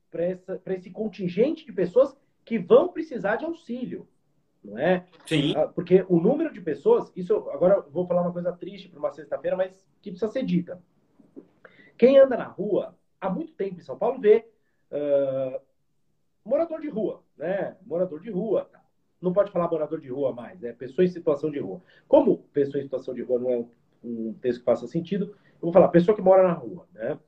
[0.10, 4.08] para esse contingente de pessoas que vão precisar de auxílio,
[4.64, 5.06] não é?
[5.26, 5.54] Sim.
[5.56, 9.12] Ah, porque o número de pessoas, isso agora vou falar uma coisa triste para uma
[9.12, 10.82] sexta-feira, mas que precisa ser dita.
[11.98, 14.48] Quem anda na rua há muito tempo em São Paulo vê
[14.92, 15.60] uh,
[16.44, 17.76] morador de rua, né?
[17.86, 18.70] Morador de rua.
[18.72, 18.82] Tá?
[19.22, 21.82] Não pode falar morador de rua mais, é pessoa em situação de rua.
[22.08, 23.66] Como pessoa em situação de rua não é
[24.04, 27.20] um, texto que faça sentido, vou falar pessoa que mora na rua, né?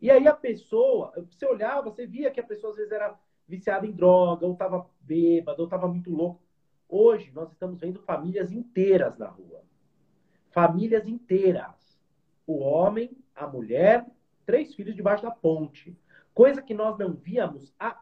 [0.00, 3.86] E aí a pessoa, você olhava, você via que a pessoa às vezes era viciada
[3.86, 6.42] em droga, ou estava bêbada, ou estava muito louco.
[6.88, 9.62] Hoje nós estamos vendo famílias inteiras na rua.
[10.50, 11.98] Famílias inteiras.
[12.46, 14.06] O homem, a mulher
[14.44, 15.96] três filhos debaixo da ponte.
[16.32, 18.00] Coisa que nós não víamos há,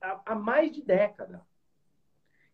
[0.00, 1.42] há, há mais de década.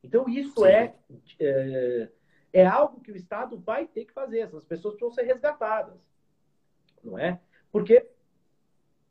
[0.02, 0.94] Então, isso é,
[1.40, 2.08] é,
[2.52, 4.40] é, algo que o Estado vai ter que fazer.
[4.40, 5.98] Essas pessoas precisam ser resgatadas.
[7.04, 7.40] Não é?
[7.70, 8.06] Porque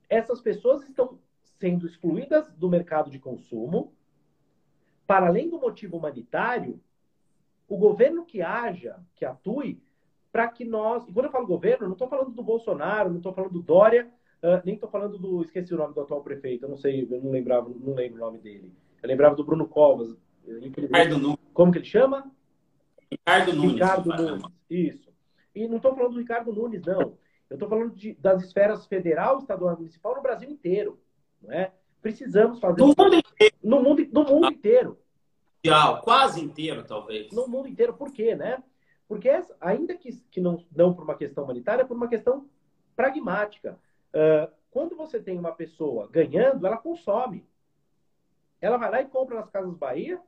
[0.09, 1.19] essas pessoas estão
[1.59, 3.93] sendo excluídas do mercado de consumo.
[5.05, 6.79] Para além do motivo humanitário,
[7.67, 9.81] o governo que haja, que atue,
[10.31, 11.07] para que nós.
[11.07, 14.09] E quando eu falo governo, não estou falando do Bolsonaro, não estou falando do Dória,
[14.41, 15.43] uh, nem estou falando do.
[15.43, 18.25] Esqueci o nome do atual prefeito, eu não sei, eu não lembrava, não lembro o
[18.25, 18.71] nome dele.
[19.01, 20.15] Eu lembrava do Bruno Covas.
[20.45, 21.39] Ricardo Nunes.
[21.53, 22.31] Como que ele chama?
[23.11, 23.73] Ricardo Nunes.
[23.73, 24.43] Ricardo Nunes.
[24.69, 25.13] Isso.
[25.53, 27.17] E não estou falando do Ricardo Nunes, não.
[27.53, 30.99] Eu estou falando de, das esferas federal, estadual e municipal no Brasil inteiro.
[31.39, 31.71] Não é?
[32.01, 32.81] Precisamos fazer.
[32.81, 33.55] No mundo inteiro.
[33.61, 34.99] No mundo, no mundo inteiro.
[36.03, 37.31] Quase inteiro, talvez.
[37.31, 37.93] No mundo inteiro.
[37.93, 38.63] Por quê, né?
[39.07, 39.29] Porque,
[39.61, 42.49] ainda que, que não, não por uma questão humanitária, é por uma questão
[42.95, 43.77] pragmática.
[44.09, 47.47] Uh, quando você tem uma pessoa ganhando, ela consome.
[48.59, 50.19] Ela vai lá e compra nas Casas Bahia.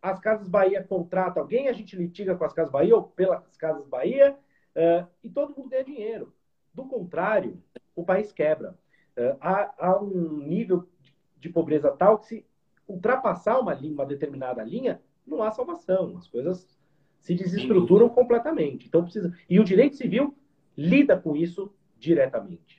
[0.00, 3.88] As Casas Bahia contratam alguém, a gente litiga com as Casas Bahia ou pelas Casas
[3.88, 4.38] Bahia,
[4.78, 6.32] uh, e todo mundo ganha dinheiro.
[6.72, 7.60] Do contrário,
[7.94, 8.78] o país quebra.
[9.16, 10.88] Uh, há, há, um nível
[11.36, 12.46] de pobreza tal que se
[12.86, 16.16] ultrapassar uma, linha, uma determinada linha, não há salvação.
[16.16, 16.78] As coisas
[17.20, 18.86] se desestruturam completamente.
[18.86, 19.36] Então precisa.
[19.50, 20.36] E o direito civil
[20.76, 22.78] lida com isso diretamente.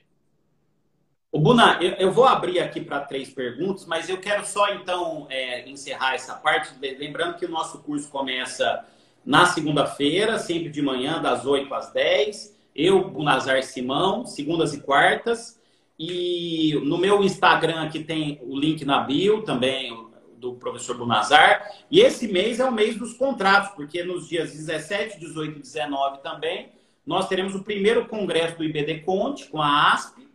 [1.30, 5.28] O Buna, eu, eu vou abrir aqui para três perguntas, mas eu quero só então
[5.30, 8.84] é, encerrar essa parte, lembrando que o nosso curso começa
[9.24, 12.58] na segunda-feira, sempre de manhã, das 8 às 10.
[12.74, 15.60] Eu, Bunazar Simão, segundas e quartas.
[15.98, 21.70] E no meu Instagram aqui tem o link na bio também, do professor Bunazar.
[21.90, 26.22] E esse mês é o mês dos contratos, porque nos dias 17, 18 e 19
[26.22, 26.72] também,
[27.06, 30.26] nós teremos o primeiro congresso do IBD Conte, com a ASP.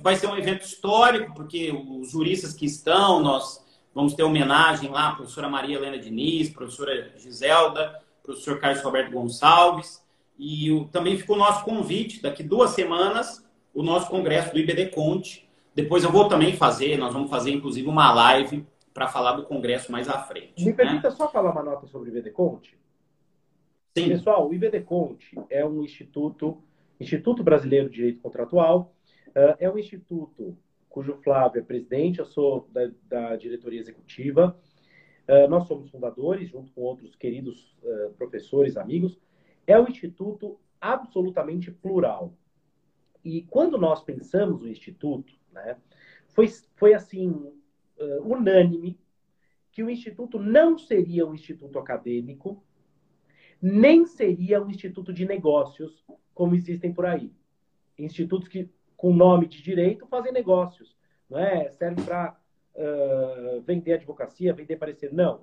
[0.00, 3.62] Vai ser um evento histórico, porque os juristas que estão, nós
[3.94, 10.04] vamos ter homenagem lá, professora Maria Helena Diniz, professora Giselda, professor Carlos Roberto Gonçalves.
[10.38, 14.88] E o, também ficou o nosso convite, daqui duas semanas, o nosso congresso do IBD
[14.88, 15.48] Conte.
[15.74, 19.92] Depois eu vou também fazer, nós vamos fazer inclusive uma live para falar do Congresso
[19.92, 20.64] mais à frente.
[20.64, 20.72] Me né?
[20.72, 22.78] permita só falar uma nota sobre o IBDConte?
[23.94, 24.08] Sim.
[24.08, 26.62] Pessoal, o IBDConte é um instituto,
[26.98, 28.94] Instituto Brasileiro de Direito Contratual,
[29.58, 30.56] é um instituto
[30.88, 34.58] cujo Flávio é presidente, eu sou da, da diretoria executiva.
[35.28, 39.18] Uh, nós somos fundadores, junto com outros queridos uh, professores, amigos.
[39.66, 42.32] É um instituto absolutamente plural.
[43.24, 45.76] E quando nós pensamos o instituto, né,
[46.28, 48.98] foi, foi assim uh, unânime
[49.76, 52.64] que o Instituto não seria um instituto acadêmico,
[53.60, 57.30] nem seria um instituto de negócios, como existem por aí.
[57.98, 60.96] Institutos que, com nome de direito, fazem negócios.
[61.28, 61.70] Não é?
[61.72, 62.40] Serve para
[62.76, 65.12] uh, vender advocacia, vender parecer.
[65.12, 65.40] Não.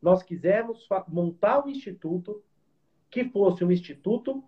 [0.00, 2.42] Nós quisemos montar um instituto
[3.10, 4.42] que fosse um instituto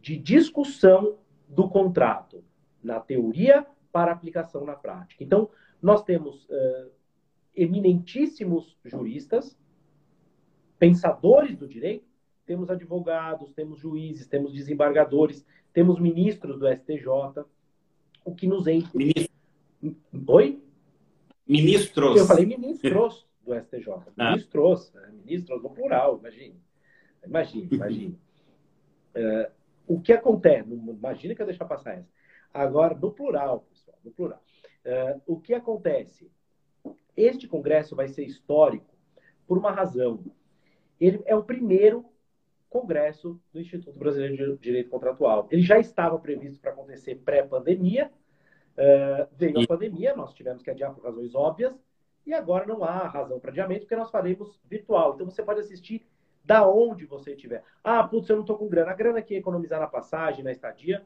[0.00, 2.44] de discussão do contrato,
[2.82, 5.24] na teoria para aplicação na prática.
[5.24, 5.48] Então,
[5.80, 6.90] nós temos uh,
[7.54, 9.58] eminentíssimos juristas,
[10.78, 12.06] pensadores do direito,
[12.44, 17.44] temos advogados, temos juízes, temos desembargadores, temos ministros do STJ,
[18.24, 18.96] o que nos enche.
[18.96, 19.34] Ministro.
[20.28, 20.62] Oi?
[21.46, 22.16] Ministros.
[22.16, 23.88] Eu falei ministros do STJ.
[24.18, 24.30] Ah.
[24.30, 25.12] Ministros, né?
[25.24, 26.60] ministros no plural, imagine.
[27.24, 28.18] Imagine, imagine.
[29.14, 29.52] uh,
[29.86, 30.68] o que acontece?
[30.72, 32.08] Imagina que eu deixar passar essa.
[32.52, 34.42] Agora, no plural, pessoal, no plural.
[34.84, 36.30] Uh, o que acontece?
[37.16, 38.94] Este congresso vai ser histórico
[39.46, 40.24] por uma razão.
[41.00, 42.04] Ele é o primeiro
[42.68, 45.48] congresso do Instituto Brasileiro de Direito Contratual.
[45.50, 48.10] Ele já estava previsto para acontecer pré-pandemia,
[48.78, 51.74] uh, veio a pandemia, nós tivemos que adiar por razões óbvias,
[52.26, 55.14] e agora não há razão para adiamento, porque nós faremos virtual.
[55.14, 56.06] Então você pode assistir
[56.44, 57.62] da onde você estiver.
[57.82, 58.90] Ah, putz, eu não estou com grana.
[58.90, 61.04] A grana que economizar na passagem, na estadia,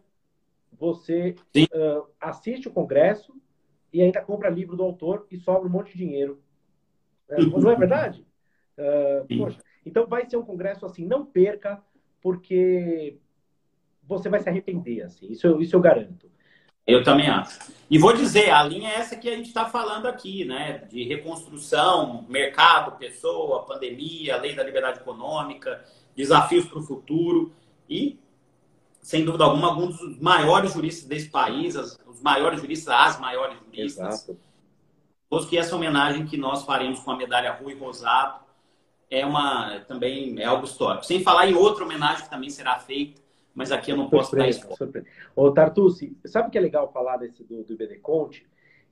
[0.72, 3.34] você uh, assiste o congresso,
[3.92, 6.40] e ainda compra livro do autor e sobra um monte de dinheiro.
[7.28, 8.24] É, não é verdade?
[9.36, 11.82] Poxa, então vai ser um congresso assim, não perca,
[12.22, 13.18] porque
[14.04, 15.26] você vai se arrepender, assim.
[15.30, 16.30] Isso, eu, isso eu garanto.
[16.86, 17.58] Eu também acho.
[17.90, 20.78] E vou dizer, a linha é essa que a gente está falando aqui, né?
[20.90, 27.52] De reconstrução, mercado, pessoa, pandemia, lei da liberdade econômica, desafios para o futuro.
[27.88, 28.18] E,
[29.02, 33.58] sem dúvida alguma, alguns dos maiores juristas desse país, as, os maiores juristas, as maiores
[33.58, 34.28] juristas.
[34.28, 35.48] Exato.
[35.48, 38.40] que essa homenagem que nós faremos com a medalha Rui Rosado
[39.10, 41.04] é uma também é algo histórico.
[41.04, 43.19] Sem falar em outra homenagem que também será feita
[43.54, 45.06] mas aqui eu não posso surpresa, dar spoiler.
[45.34, 48.46] Ô, Tartucci, sabe o que é legal falar desse do, do IBD Conte?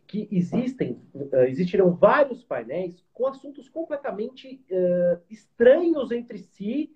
[0.07, 6.93] Que existem, uh, existirão vários painéis com assuntos completamente uh, estranhos entre si,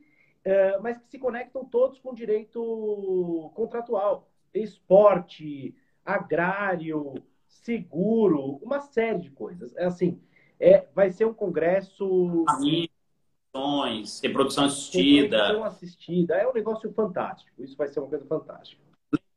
[0.47, 4.29] uh, mas que se conectam todos com direito contratual.
[4.55, 7.15] Esporte, agrário,
[7.47, 9.77] seguro, uma série de coisas.
[9.77, 10.21] É assim,
[10.59, 12.45] é, vai ser um congresso.
[13.55, 15.37] Amigos, reprodução assistida.
[15.37, 16.35] Reprodução assistida.
[16.37, 17.51] É um negócio fantástico.
[17.63, 18.81] Isso vai ser uma coisa fantástica.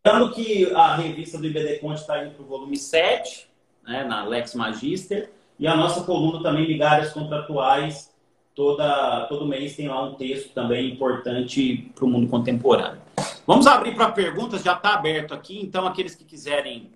[0.06, 3.50] Lembrando que a revista do IBD Conte está indo para o volume 7,
[3.84, 8.14] né, na Lex Magister, e a nossa coluna também Migalhas Contratuais,
[8.54, 13.02] toda, todo mês tem lá um texto também importante para o mundo contemporâneo.
[13.46, 16.92] Vamos abrir para perguntas, já está aberto aqui, então aqueles que quiserem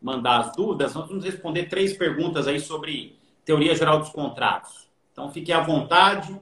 [0.00, 4.88] mandar as dúvidas, nós vamos responder três perguntas aí sobre teoria geral dos contratos.
[5.12, 6.40] Então fique à vontade.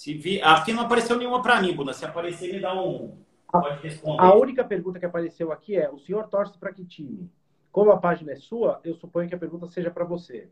[0.00, 0.40] Se vi...
[0.40, 1.92] Aqui não apareceu nenhuma para mim, Buna.
[1.92, 3.18] Se aparecer, me dá um.
[3.52, 4.22] Pode responder.
[4.22, 7.30] A única pergunta que apareceu aqui é: o senhor torce para que time?
[7.70, 10.48] Como a página é sua, eu suponho que a pergunta seja para você.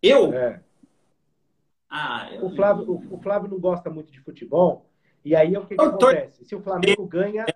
[0.00, 0.32] Eu?
[0.32, 0.62] É.
[1.90, 2.46] Ah, eu...
[2.46, 4.88] O, Flávio, o, o, Flávio não gosta muito de futebol.
[5.24, 6.44] E aí o que, que acontece?
[6.44, 7.46] Se o Flamengo ganha.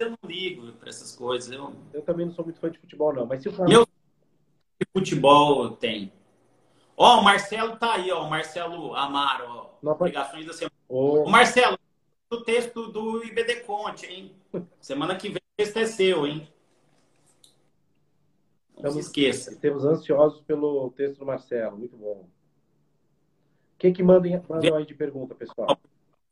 [0.00, 1.52] Eu não ligo para essas coisas.
[1.52, 1.76] Eu...
[1.92, 3.24] eu também não sou muito fã de futebol, não.
[3.24, 3.86] Mas se o Flamengo.
[4.80, 6.12] Eu futebol tem.
[6.96, 8.24] Ó, o Marcelo tá aí, ó.
[8.24, 9.44] O Marcelo Amaro,
[9.82, 9.90] ó.
[9.90, 10.72] Obrigações da semana.
[10.88, 11.24] Oh.
[11.24, 11.78] O Marcelo,
[12.30, 14.34] o texto do IBD Conte, hein?
[14.80, 16.48] Semana que vem o texto é seu, hein?
[18.70, 19.52] Não Estamos, se esqueça.
[19.52, 21.76] Estamos ansiosos pelo texto do Marcelo.
[21.76, 22.28] Muito bom.
[23.74, 25.78] O que que mandam aí de pergunta, pessoal?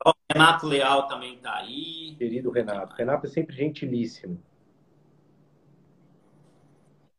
[0.04, 2.14] O Renato Leal também tá aí.
[2.16, 2.94] Querido Renato.
[2.94, 4.42] Renato é sempre gentilíssimo.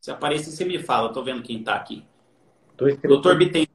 [0.02, 1.10] Se aparecer, você me fala.
[1.10, 2.06] Eu tô vendo quem tá aqui.
[3.04, 3.70] Doutor Bittencourt.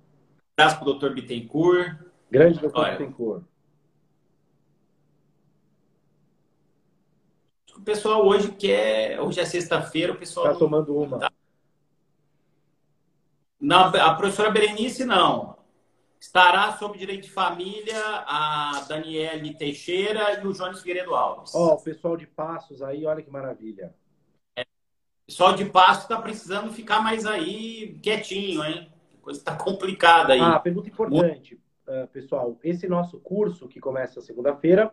[0.57, 1.97] Abraço pro doutor Bittencourt.
[2.31, 3.45] Grande doutor Olha, Bittencourt.
[7.77, 9.21] O pessoal hoje quer.
[9.21, 10.53] Hoje é sexta-feira, o pessoal.
[10.53, 11.19] Tá tomando uma.
[11.19, 11.33] Tá...
[13.61, 15.57] Não, a professora Berenice não.
[16.21, 21.55] Estará sob direito de família a Daniele Teixeira e o Jones Figueiredo Alves.
[21.55, 23.95] Ó, oh, o pessoal de Passos aí, olha que maravilha
[25.29, 28.91] pessoal de pasto está precisando ficar mais aí quietinho, hein?
[29.29, 30.41] Coisa está complicada aí.
[30.41, 32.59] Ah, pergunta importante, uh, pessoal.
[32.65, 34.91] Esse nosso curso que começa segunda-feira,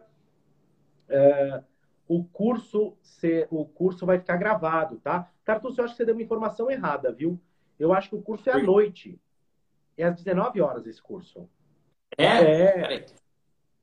[1.07, 1.63] uh,
[2.05, 5.31] o curso se, o curso vai ficar gravado, tá?
[5.45, 7.39] Tartus, eu acho que você deu uma informação errada, viu?
[7.79, 9.17] Eu acho que o curso é à noite.
[9.97, 11.49] É às 19 horas esse curso.
[12.17, 12.25] É?
[12.25, 13.05] É.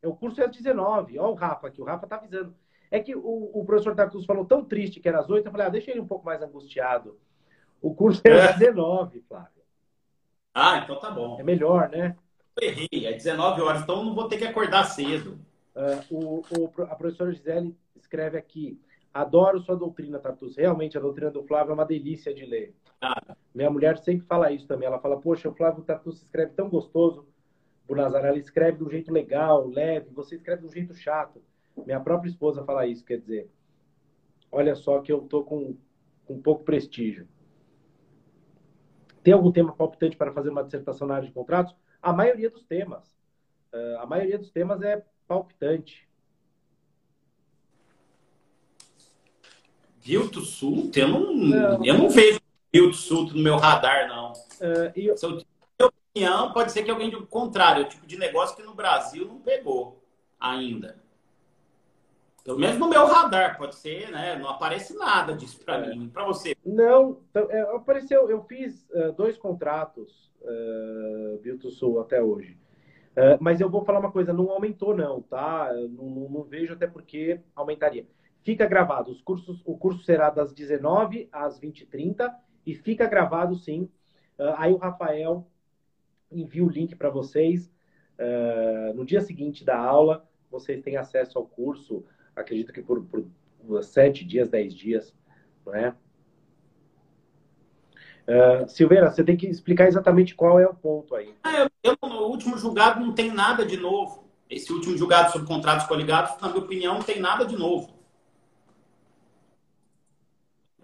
[0.02, 1.18] é o curso é às 19.
[1.18, 2.54] Olha o Rafa aqui, o Rafa tá avisando.
[2.90, 5.66] É que o, o professor Tartus falou tão triste que era às 8, eu falei,
[5.66, 7.18] ah, deixa ele um pouco mais angustiado.
[7.80, 9.22] O curso é às 19, é.
[9.22, 9.61] Flávio.
[10.54, 11.38] Ah, então tá bom.
[11.40, 12.16] É melhor, né?
[12.60, 15.38] Eu errei, é 19 horas, então não vou ter que acordar cedo.
[15.74, 18.78] Uh, o, o, a professora Gisele escreve aqui,
[19.12, 20.56] adoro sua doutrina, Tartus.
[20.56, 22.74] Realmente, a doutrina do Flávio é uma delícia de ler.
[23.00, 23.36] Ah.
[23.54, 24.86] Minha mulher sempre fala isso também.
[24.86, 27.26] Ela fala, poxa, o Flávio Tartus escreve tão gostoso.
[27.88, 30.10] O Nazaré, ela escreve de um jeito legal, leve.
[30.12, 31.42] Você escreve de um jeito chato.
[31.86, 33.50] Minha própria esposa fala isso, quer dizer,
[34.50, 35.74] olha só que eu tô com,
[36.26, 37.26] com pouco prestígio.
[39.22, 41.74] Tem algum tema palpitante para fazer uma dissertação na área de contratos?
[42.02, 43.14] A maioria dos temas.
[43.72, 46.08] Uh, a maioria dos temas é palpitante.
[50.00, 50.90] Vilto Sul?
[50.94, 52.40] Eu não, não, eu não vejo
[52.72, 54.32] Vilto Sul no meu radar, não.
[54.32, 55.16] Uh, eu...
[55.16, 55.42] Se eu
[56.12, 59.38] opinião, pode ser que alguém do contrário, o tipo de negócio que no Brasil não
[59.38, 60.04] pegou
[60.38, 61.01] ainda.
[62.44, 64.36] Pelo menos no meu radar, pode ser, né?
[64.36, 65.94] Não aparece nada disso para é.
[65.94, 66.08] mim.
[66.08, 66.56] Para você?
[66.66, 68.28] Não, então, é, apareceu.
[68.28, 72.58] Eu fiz uh, dois contratos, uh, Bilto Sul, até hoje.
[73.12, 75.72] Uh, mas eu vou falar uma coisa, não aumentou, não, tá?
[75.72, 78.06] Não, não, não, vejo até porque aumentaria.
[78.42, 82.34] Fica gravado, os cursos, o curso será das 19 às 20h30
[82.66, 83.88] e fica gravado sim.
[84.36, 85.46] Uh, aí o Rafael
[86.30, 87.70] envia o link para vocês.
[88.94, 93.24] no dia seguinte da aula, vocês têm acesso ao curso acredito que por, por
[93.82, 95.14] sete dias, dez dias,
[95.64, 95.94] não é?
[98.22, 101.34] Uh, Silveira, você tem que explicar exatamente qual é o ponto aí.
[101.42, 104.30] Ah, eu, eu, no último julgado não tem nada de novo.
[104.48, 107.92] Esse último julgado sobre contratos coligados, na minha opinião, não tem nada de novo.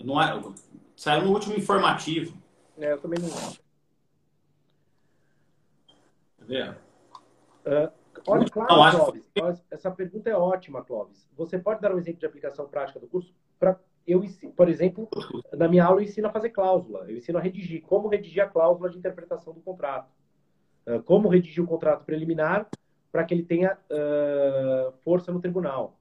[0.03, 0.41] Não é,
[0.97, 2.37] saiu no último informativo.
[2.77, 3.29] É, eu também não.
[6.39, 6.79] Quer ver?
[7.67, 7.93] Uh,
[8.29, 11.29] Olha, claro, não, Clóvis, essa pergunta é ótima, Clóvis.
[11.37, 13.35] Você pode dar um exemplo de aplicação prática do curso?
[13.59, 14.23] Pra, eu,
[14.57, 15.09] por exemplo,
[15.57, 18.49] na minha aula eu ensino a fazer cláusula, eu ensino a redigir, como redigir a
[18.49, 20.11] cláusula de interpretação do contrato,
[20.87, 22.69] uh, como redigir o contrato preliminar
[23.11, 25.99] para que ele tenha uh, força no tribunal.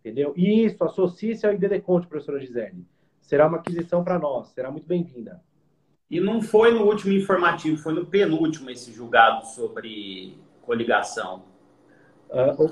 [0.00, 0.32] Entendeu?
[0.36, 2.86] Isso, associe-se ao IBD Conte, professora Gisele.
[3.20, 5.42] Será uma aquisição para nós, será muito bem-vinda.
[6.10, 11.49] E não foi no último informativo, foi no penúltimo esse julgado sobre coligação.
[12.30, 12.66] Uh, o,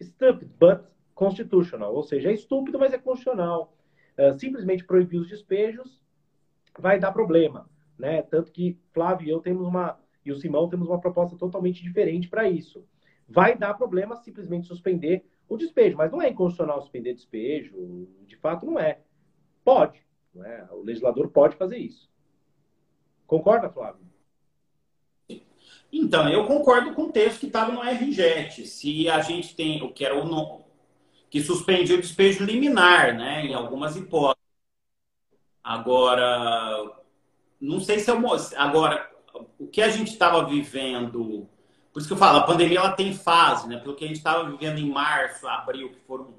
[0.00, 0.84] stupid but
[1.14, 3.74] constitutional, ou seja, é estúpido, mas é constitucional.
[4.16, 6.00] É, simplesmente proibir os despejos
[6.78, 8.22] vai dar problema, né?
[8.22, 12.28] Tanto que Flávio e eu temos uma e o Simão temos uma proposta totalmente diferente
[12.28, 12.86] para isso.
[13.28, 18.64] Vai dar problema simplesmente suspender o despejo, mas não é inconstitucional suspender despejo, de fato
[18.64, 19.00] não é.
[19.62, 20.02] Pode,
[20.42, 20.66] é?
[20.72, 22.10] O legislador pode fazer isso.
[23.26, 24.00] Concorda, Flávio?
[25.92, 28.66] Então, eu concordo com o texto que estava no RJET.
[28.66, 30.63] Se a gente tem o que era o.
[31.34, 34.40] que suspendia o despejo liminar, né, em algumas hipóteses.
[35.64, 36.92] Agora,
[37.60, 38.22] não sei se eu
[38.56, 39.10] agora
[39.58, 41.48] o que a gente estava vivendo,
[41.92, 43.78] por isso que eu falo, a pandemia ela tem fase, né?
[43.78, 46.34] Pelo que a gente estava vivendo em março, abril, que foram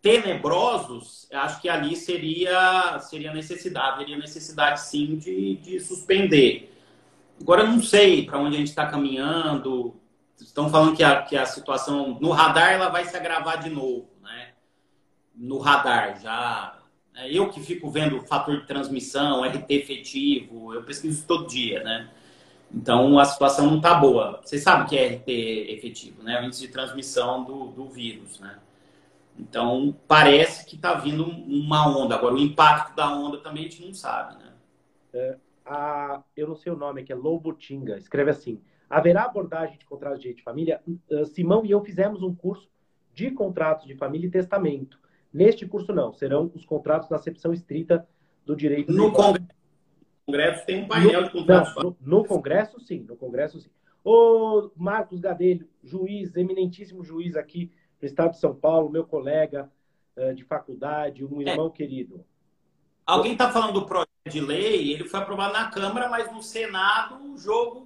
[0.00, 6.72] tenebrosos, acho que ali seria, seria necessidade, teria necessidade sim de, de suspender.
[7.40, 10.00] Agora não sei para onde a gente está caminhando.
[10.40, 14.10] Estão falando que a, que a situação no radar ela vai se agravar de novo,
[14.22, 14.52] né?
[15.34, 16.78] No radar já.
[17.14, 22.10] É eu que fico vendo fator de transmissão, RT efetivo, eu pesquiso todo dia, né?
[22.72, 24.40] Então a situação não está boa.
[24.42, 26.40] Vocês sabem que é RT efetivo, né?
[26.40, 28.58] O índice de transmissão do, do vírus, né?
[29.38, 32.14] Então, parece que está vindo uma onda.
[32.14, 34.52] Agora, o impacto da onda também a gente não sabe, né?
[35.12, 37.96] É, a, eu não sei o nome, que é Lobotinga.
[37.96, 38.60] Escreve assim:
[38.94, 40.80] haverá abordagem de contratos de direito de família?
[41.10, 42.70] Uh, Simão e eu fizemos um curso
[43.12, 44.98] de contratos de família e testamento.
[45.32, 46.12] Neste curso, não.
[46.12, 48.06] Serão os contratos na acepção estrita
[48.46, 48.92] do direito.
[48.92, 49.48] No congresso,
[50.24, 51.74] congresso tem um painel no, de contratos.
[51.76, 53.00] Não, no, no, Congresso, sim.
[53.00, 53.70] No Congresso, sim.
[54.04, 59.70] Ô, Marcos Gadelho, juiz, eminentíssimo juiz aqui do Estado de São Paulo, meu colega
[60.16, 61.50] uh, de faculdade, um é.
[61.50, 61.70] irmão é.
[61.70, 62.24] querido.
[63.04, 67.32] Alguém está falando do projeto de lei, ele foi aprovado na Câmara, mas no Senado
[67.32, 67.83] o jogo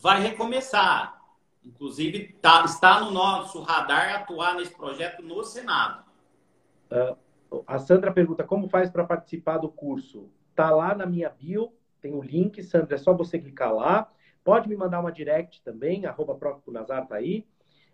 [0.00, 1.20] vai recomeçar.
[1.64, 6.04] Inclusive, tá, está no nosso radar atuar nesse projeto no Senado.
[6.90, 7.16] Uh,
[7.66, 10.30] a Sandra pergunta como faz para participar do curso.
[10.50, 14.10] Está lá na minha bio, tem o link, Sandra, é só você clicar lá.
[14.42, 16.38] Pode me mandar uma direct também, arroba
[16.68, 17.46] Nazar tá aí.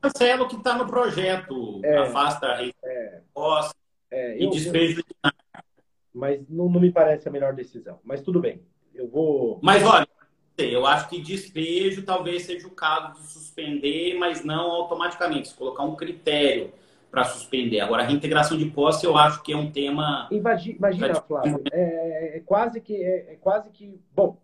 [0.00, 3.74] Cancela o que está no projeto, é, afasta a é, resposta.
[4.10, 5.02] É, e despejo
[6.12, 7.98] Mas não, não, me parece a melhor decisão.
[8.04, 8.62] Mas tudo bem.
[8.94, 9.58] Eu vou.
[9.62, 10.06] Mas olha,
[10.56, 15.82] Eu acho que despejo talvez seja o caso de suspender, mas não automaticamente, se colocar
[15.82, 16.72] um critério
[17.10, 17.80] para suspender.
[17.80, 20.28] Agora, a reintegração de posse eu acho que é um tema.
[20.30, 24.00] Imagina, imagina Flávio, é, é, quase que é, é, quase que.
[24.12, 24.40] Bom,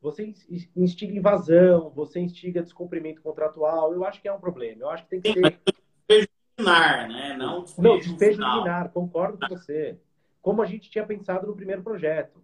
[0.00, 0.34] você
[0.76, 4.82] instiga invasão, você instiga descumprimento contratual, eu acho que é um problema.
[4.82, 5.60] Eu acho que tem que Sim, ser.
[6.08, 6.28] Despejo
[6.58, 7.36] liminar, né?
[7.36, 9.98] Não despejo, Não, despejo liminar, concordo com você.
[10.42, 12.42] Como a gente tinha pensado no primeiro projeto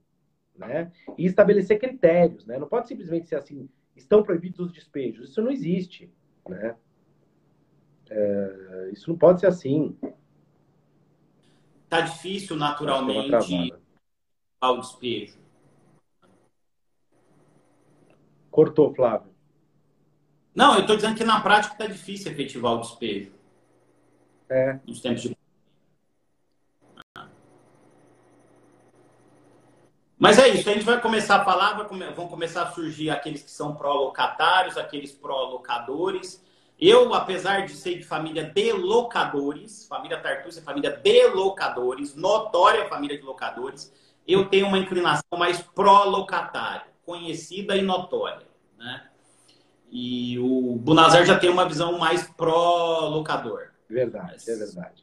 [0.60, 0.92] né?
[1.16, 2.58] E estabelecer critérios, né?
[2.58, 5.30] Não pode simplesmente ser assim, estão proibidos os despejos.
[5.30, 6.12] Isso não existe,
[6.48, 6.76] né?
[8.08, 9.96] É, isso não pode ser assim.
[11.88, 13.32] Tá difícil naturalmente
[14.60, 15.38] ao despejo.
[18.50, 19.30] Cortou, Flávio.
[20.54, 23.32] Não, eu estou dizendo que na prática está difícil efetivar o despejo.
[24.48, 24.80] É.
[24.84, 25.39] Nos tempos de
[30.20, 31.82] Mas é isso, a gente vai começar a falar,
[32.14, 36.44] vão começar a surgir aqueles que são pró-locatários, aqueles pró-locadores.
[36.78, 42.86] Eu, apesar de ser de família de locadores, família Tartus é família de locadores, notória
[42.86, 43.90] família de locadores,
[44.28, 48.46] eu tenho uma inclinação mais pró-locatário, conhecida e notória.
[48.78, 49.02] Né?
[49.90, 53.68] E o Bunazar já tem uma visão mais pró-locador.
[53.88, 54.48] Verdade, Mas...
[54.48, 55.02] é verdade.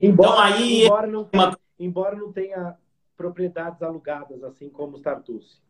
[0.00, 2.76] Embora, então, aí, embora, não tenha, embora não tenha
[3.16, 5.62] propriedades alugadas, assim como os Tartucci.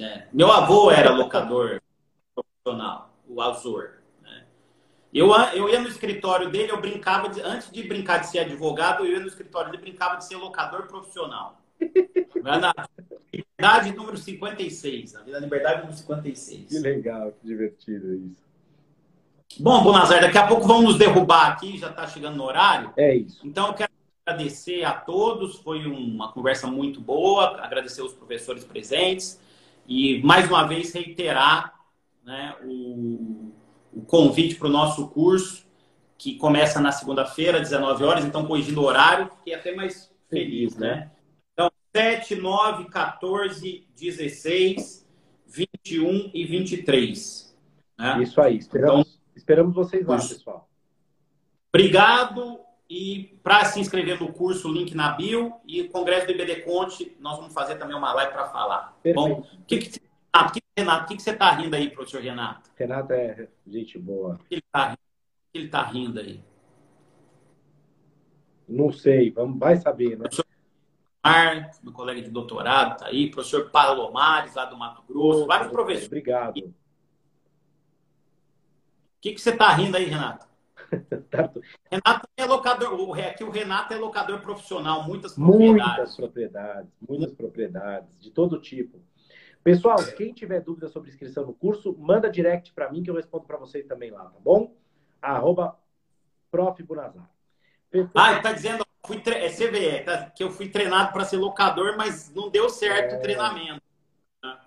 [0.00, 0.26] É.
[0.32, 1.80] Meu avô era locador
[2.34, 3.98] profissional, o Azor.
[4.22, 4.44] Né?
[5.12, 9.04] Eu, eu ia no escritório dele, eu brincava, de, antes de brincar de ser advogado,
[9.04, 11.60] eu ia no escritório dele brincava de ser locador profissional.
[12.42, 12.72] Na
[13.32, 15.12] Liberdade número 56.
[15.12, 16.68] Na Vila Liberdade número 56.
[16.68, 18.42] Que legal, que divertido isso.
[19.60, 22.92] Bom, Bonazar, daqui a pouco vão nos derrubar aqui, já está chegando no horário.
[22.96, 23.46] É isso.
[23.46, 23.91] Então eu quero
[24.24, 29.40] agradecer a todos, foi uma conversa muito boa, agradecer os professores presentes
[29.86, 31.74] e, mais uma vez, reiterar
[32.24, 33.52] né, o,
[33.92, 35.66] o convite para o nosso curso,
[36.16, 41.10] que começa na segunda-feira, 19 horas, então corrigindo o horário, fiquei até mais feliz, né?
[41.52, 45.04] Então, 7, 9, 14, 16,
[45.48, 47.58] 21 e 23.
[47.98, 48.22] Né?
[48.22, 50.68] Isso aí, esperamos, então, esperamos vocês lá, pessoal.
[51.74, 55.52] Obrigado e para se inscrever no curso, link na bio.
[55.66, 58.98] E o Congresso do IBD Conte, nós vamos fazer também uma live para falar.
[59.02, 59.14] Perfeito.
[59.14, 60.00] Bom, o que, que,
[60.32, 62.70] ah, que, Renato, o que, que você está rindo aí, professor Renato?
[62.76, 64.34] Renato é gente boa.
[64.34, 64.96] O que ele está
[65.54, 66.42] ele tá rindo aí?
[68.68, 70.22] Não sei, vamos, vai saber, né?
[70.22, 70.46] Professor
[71.24, 73.30] Mar, meu colega de doutorado, está aí.
[73.30, 75.46] Professor Palomares, lá do Mato Grosso.
[75.46, 76.06] Vários professores.
[76.06, 76.58] Obrigado.
[76.58, 76.74] O
[79.20, 80.51] que, que você está rindo aí, Renato?
[81.90, 85.96] Renato é locador, o, aqui o Renato é locador profissional, muitas propriedades.
[85.96, 89.00] Muitas propriedades, muitas propriedades, de todo tipo.
[89.64, 93.44] Pessoal, quem tiver dúvida sobre inscrição no curso, manda direct para mim que eu respondo
[93.44, 94.74] para vocês também lá, tá bom?
[95.20, 95.78] Arroba
[96.50, 96.82] Prof.
[96.82, 97.30] Bunazar.
[98.14, 99.36] Ah, ele tá dizendo fui tre...
[99.36, 100.30] é CVE, tá?
[100.30, 103.18] que eu fui treinado para ser locador, mas não deu certo é...
[103.18, 103.82] o treinamento.
[104.42, 104.58] Né?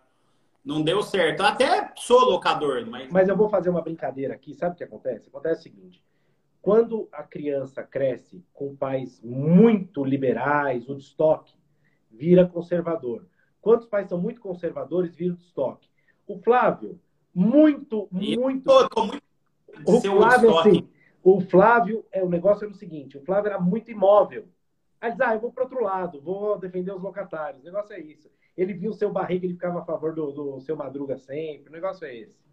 [0.64, 1.42] Não deu certo.
[1.42, 3.12] Eu até sou locador, mas.
[3.12, 4.54] Mas eu vou fazer uma brincadeira aqui.
[4.54, 5.28] Sabe o que acontece?
[5.28, 6.04] Acontece o seguinte:
[6.66, 11.54] quando a criança cresce com pais muito liberais, o estoque
[12.10, 13.28] vira conservador.
[13.62, 15.88] Quantos pais são muito conservadores, viram estoque.
[16.26, 17.00] O Flávio,
[17.32, 18.64] muito, e muito.
[18.64, 19.22] Tô, muito
[19.86, 20.90] o Flávio, assim,
[21.22, 24.48] o Flávio, é, o negócio era o seguinte: o Flávio era muito imóvel.
[25.00, 27.62] Aí diz, ah, eu vou para outro lado, vou defender os locatários.
[27.62, 28.28] O negócio é isso.
[28.58, 31.70] Ele viu o seu barriga, ele ficava a favor do, do seu Madruga sempre.
[31.70, 32.44] O negócio é esse.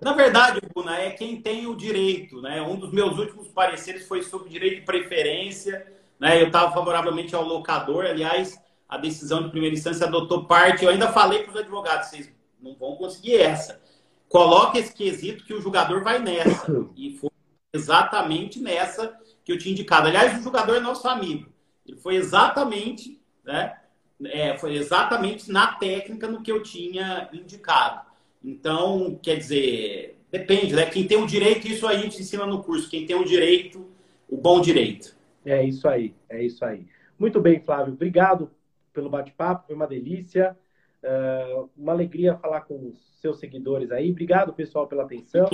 [0.00, 2.40] Na verdade, Buna, é quem tem o direito.
[2.40, 2.60] Né?
[2.62, 5.86] Um dos meus últimos pareceres foi sobre direito de preferência.
[6.18, 6.40] Né?
[6.40, 8.04] Eu estava favoravelmente ao locador.
[8.06, 10.84] Aliás, a decisão de primeira instância adotou parte.
[10.84, 12.30] Eu ainda falei para os advogados: vocês
[12.60, 13.80] não vão conseguir essa.
[14.28, 16.66] Coloque esse quesito que o jogador vai nessa.
[16.96, 17.30] E foi
[17.72, 20.08] exatamente nessa que eu tinha indicado.
[20.08, 21.50] Aliás, o jogador é nosso amigo.
[21.86, 23.76] Ele foi exatamente, né?
[24.24, 28.09] É, foi exatamente na técnica no que eu tinha indicado.
[28.42, 30.86] Então, quer dizer, depende, né?
[30.86, 32.88] Quem tem o direito, isso aí a gente ensina no curso.
[32.88, 33.86] Quem tem o direito,
[34.28, 35.16] o bom direito.
[35.44, 36.86] É isso aí, é isso aí.
[37.18, 37.92] Muito bem, Flávio.
[37.92, 38.50] Obrigado
[38.92, 40.56] pelo bate-papo, foi uma delícia.
[41.02, 44.10] Uh, uma alegria falar com os seus seguidores aí.
[44.10, 45.48] Obrigado, pessoal, pela atenção.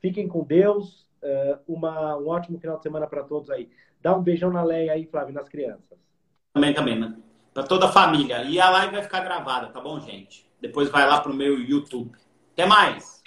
[0.00, 1.08] Fiquem com Deus.
[1.22, 3.68] Uh, uma, um ótimo final de semana para todos aí.
[4.00, 5.98] Dá um beijão na Leia aí, Flávio, nas crianças.
[6.54, 7.14] Também, também, né?
[7.52, 8.42] Para toda a família.
[8.44, 10.49] E a live vai ficar gravada, tá bom, gente?
[10.60, 12.12] Depois vai lá pro meu YouTube.
[12.52, 13.19] Até mais!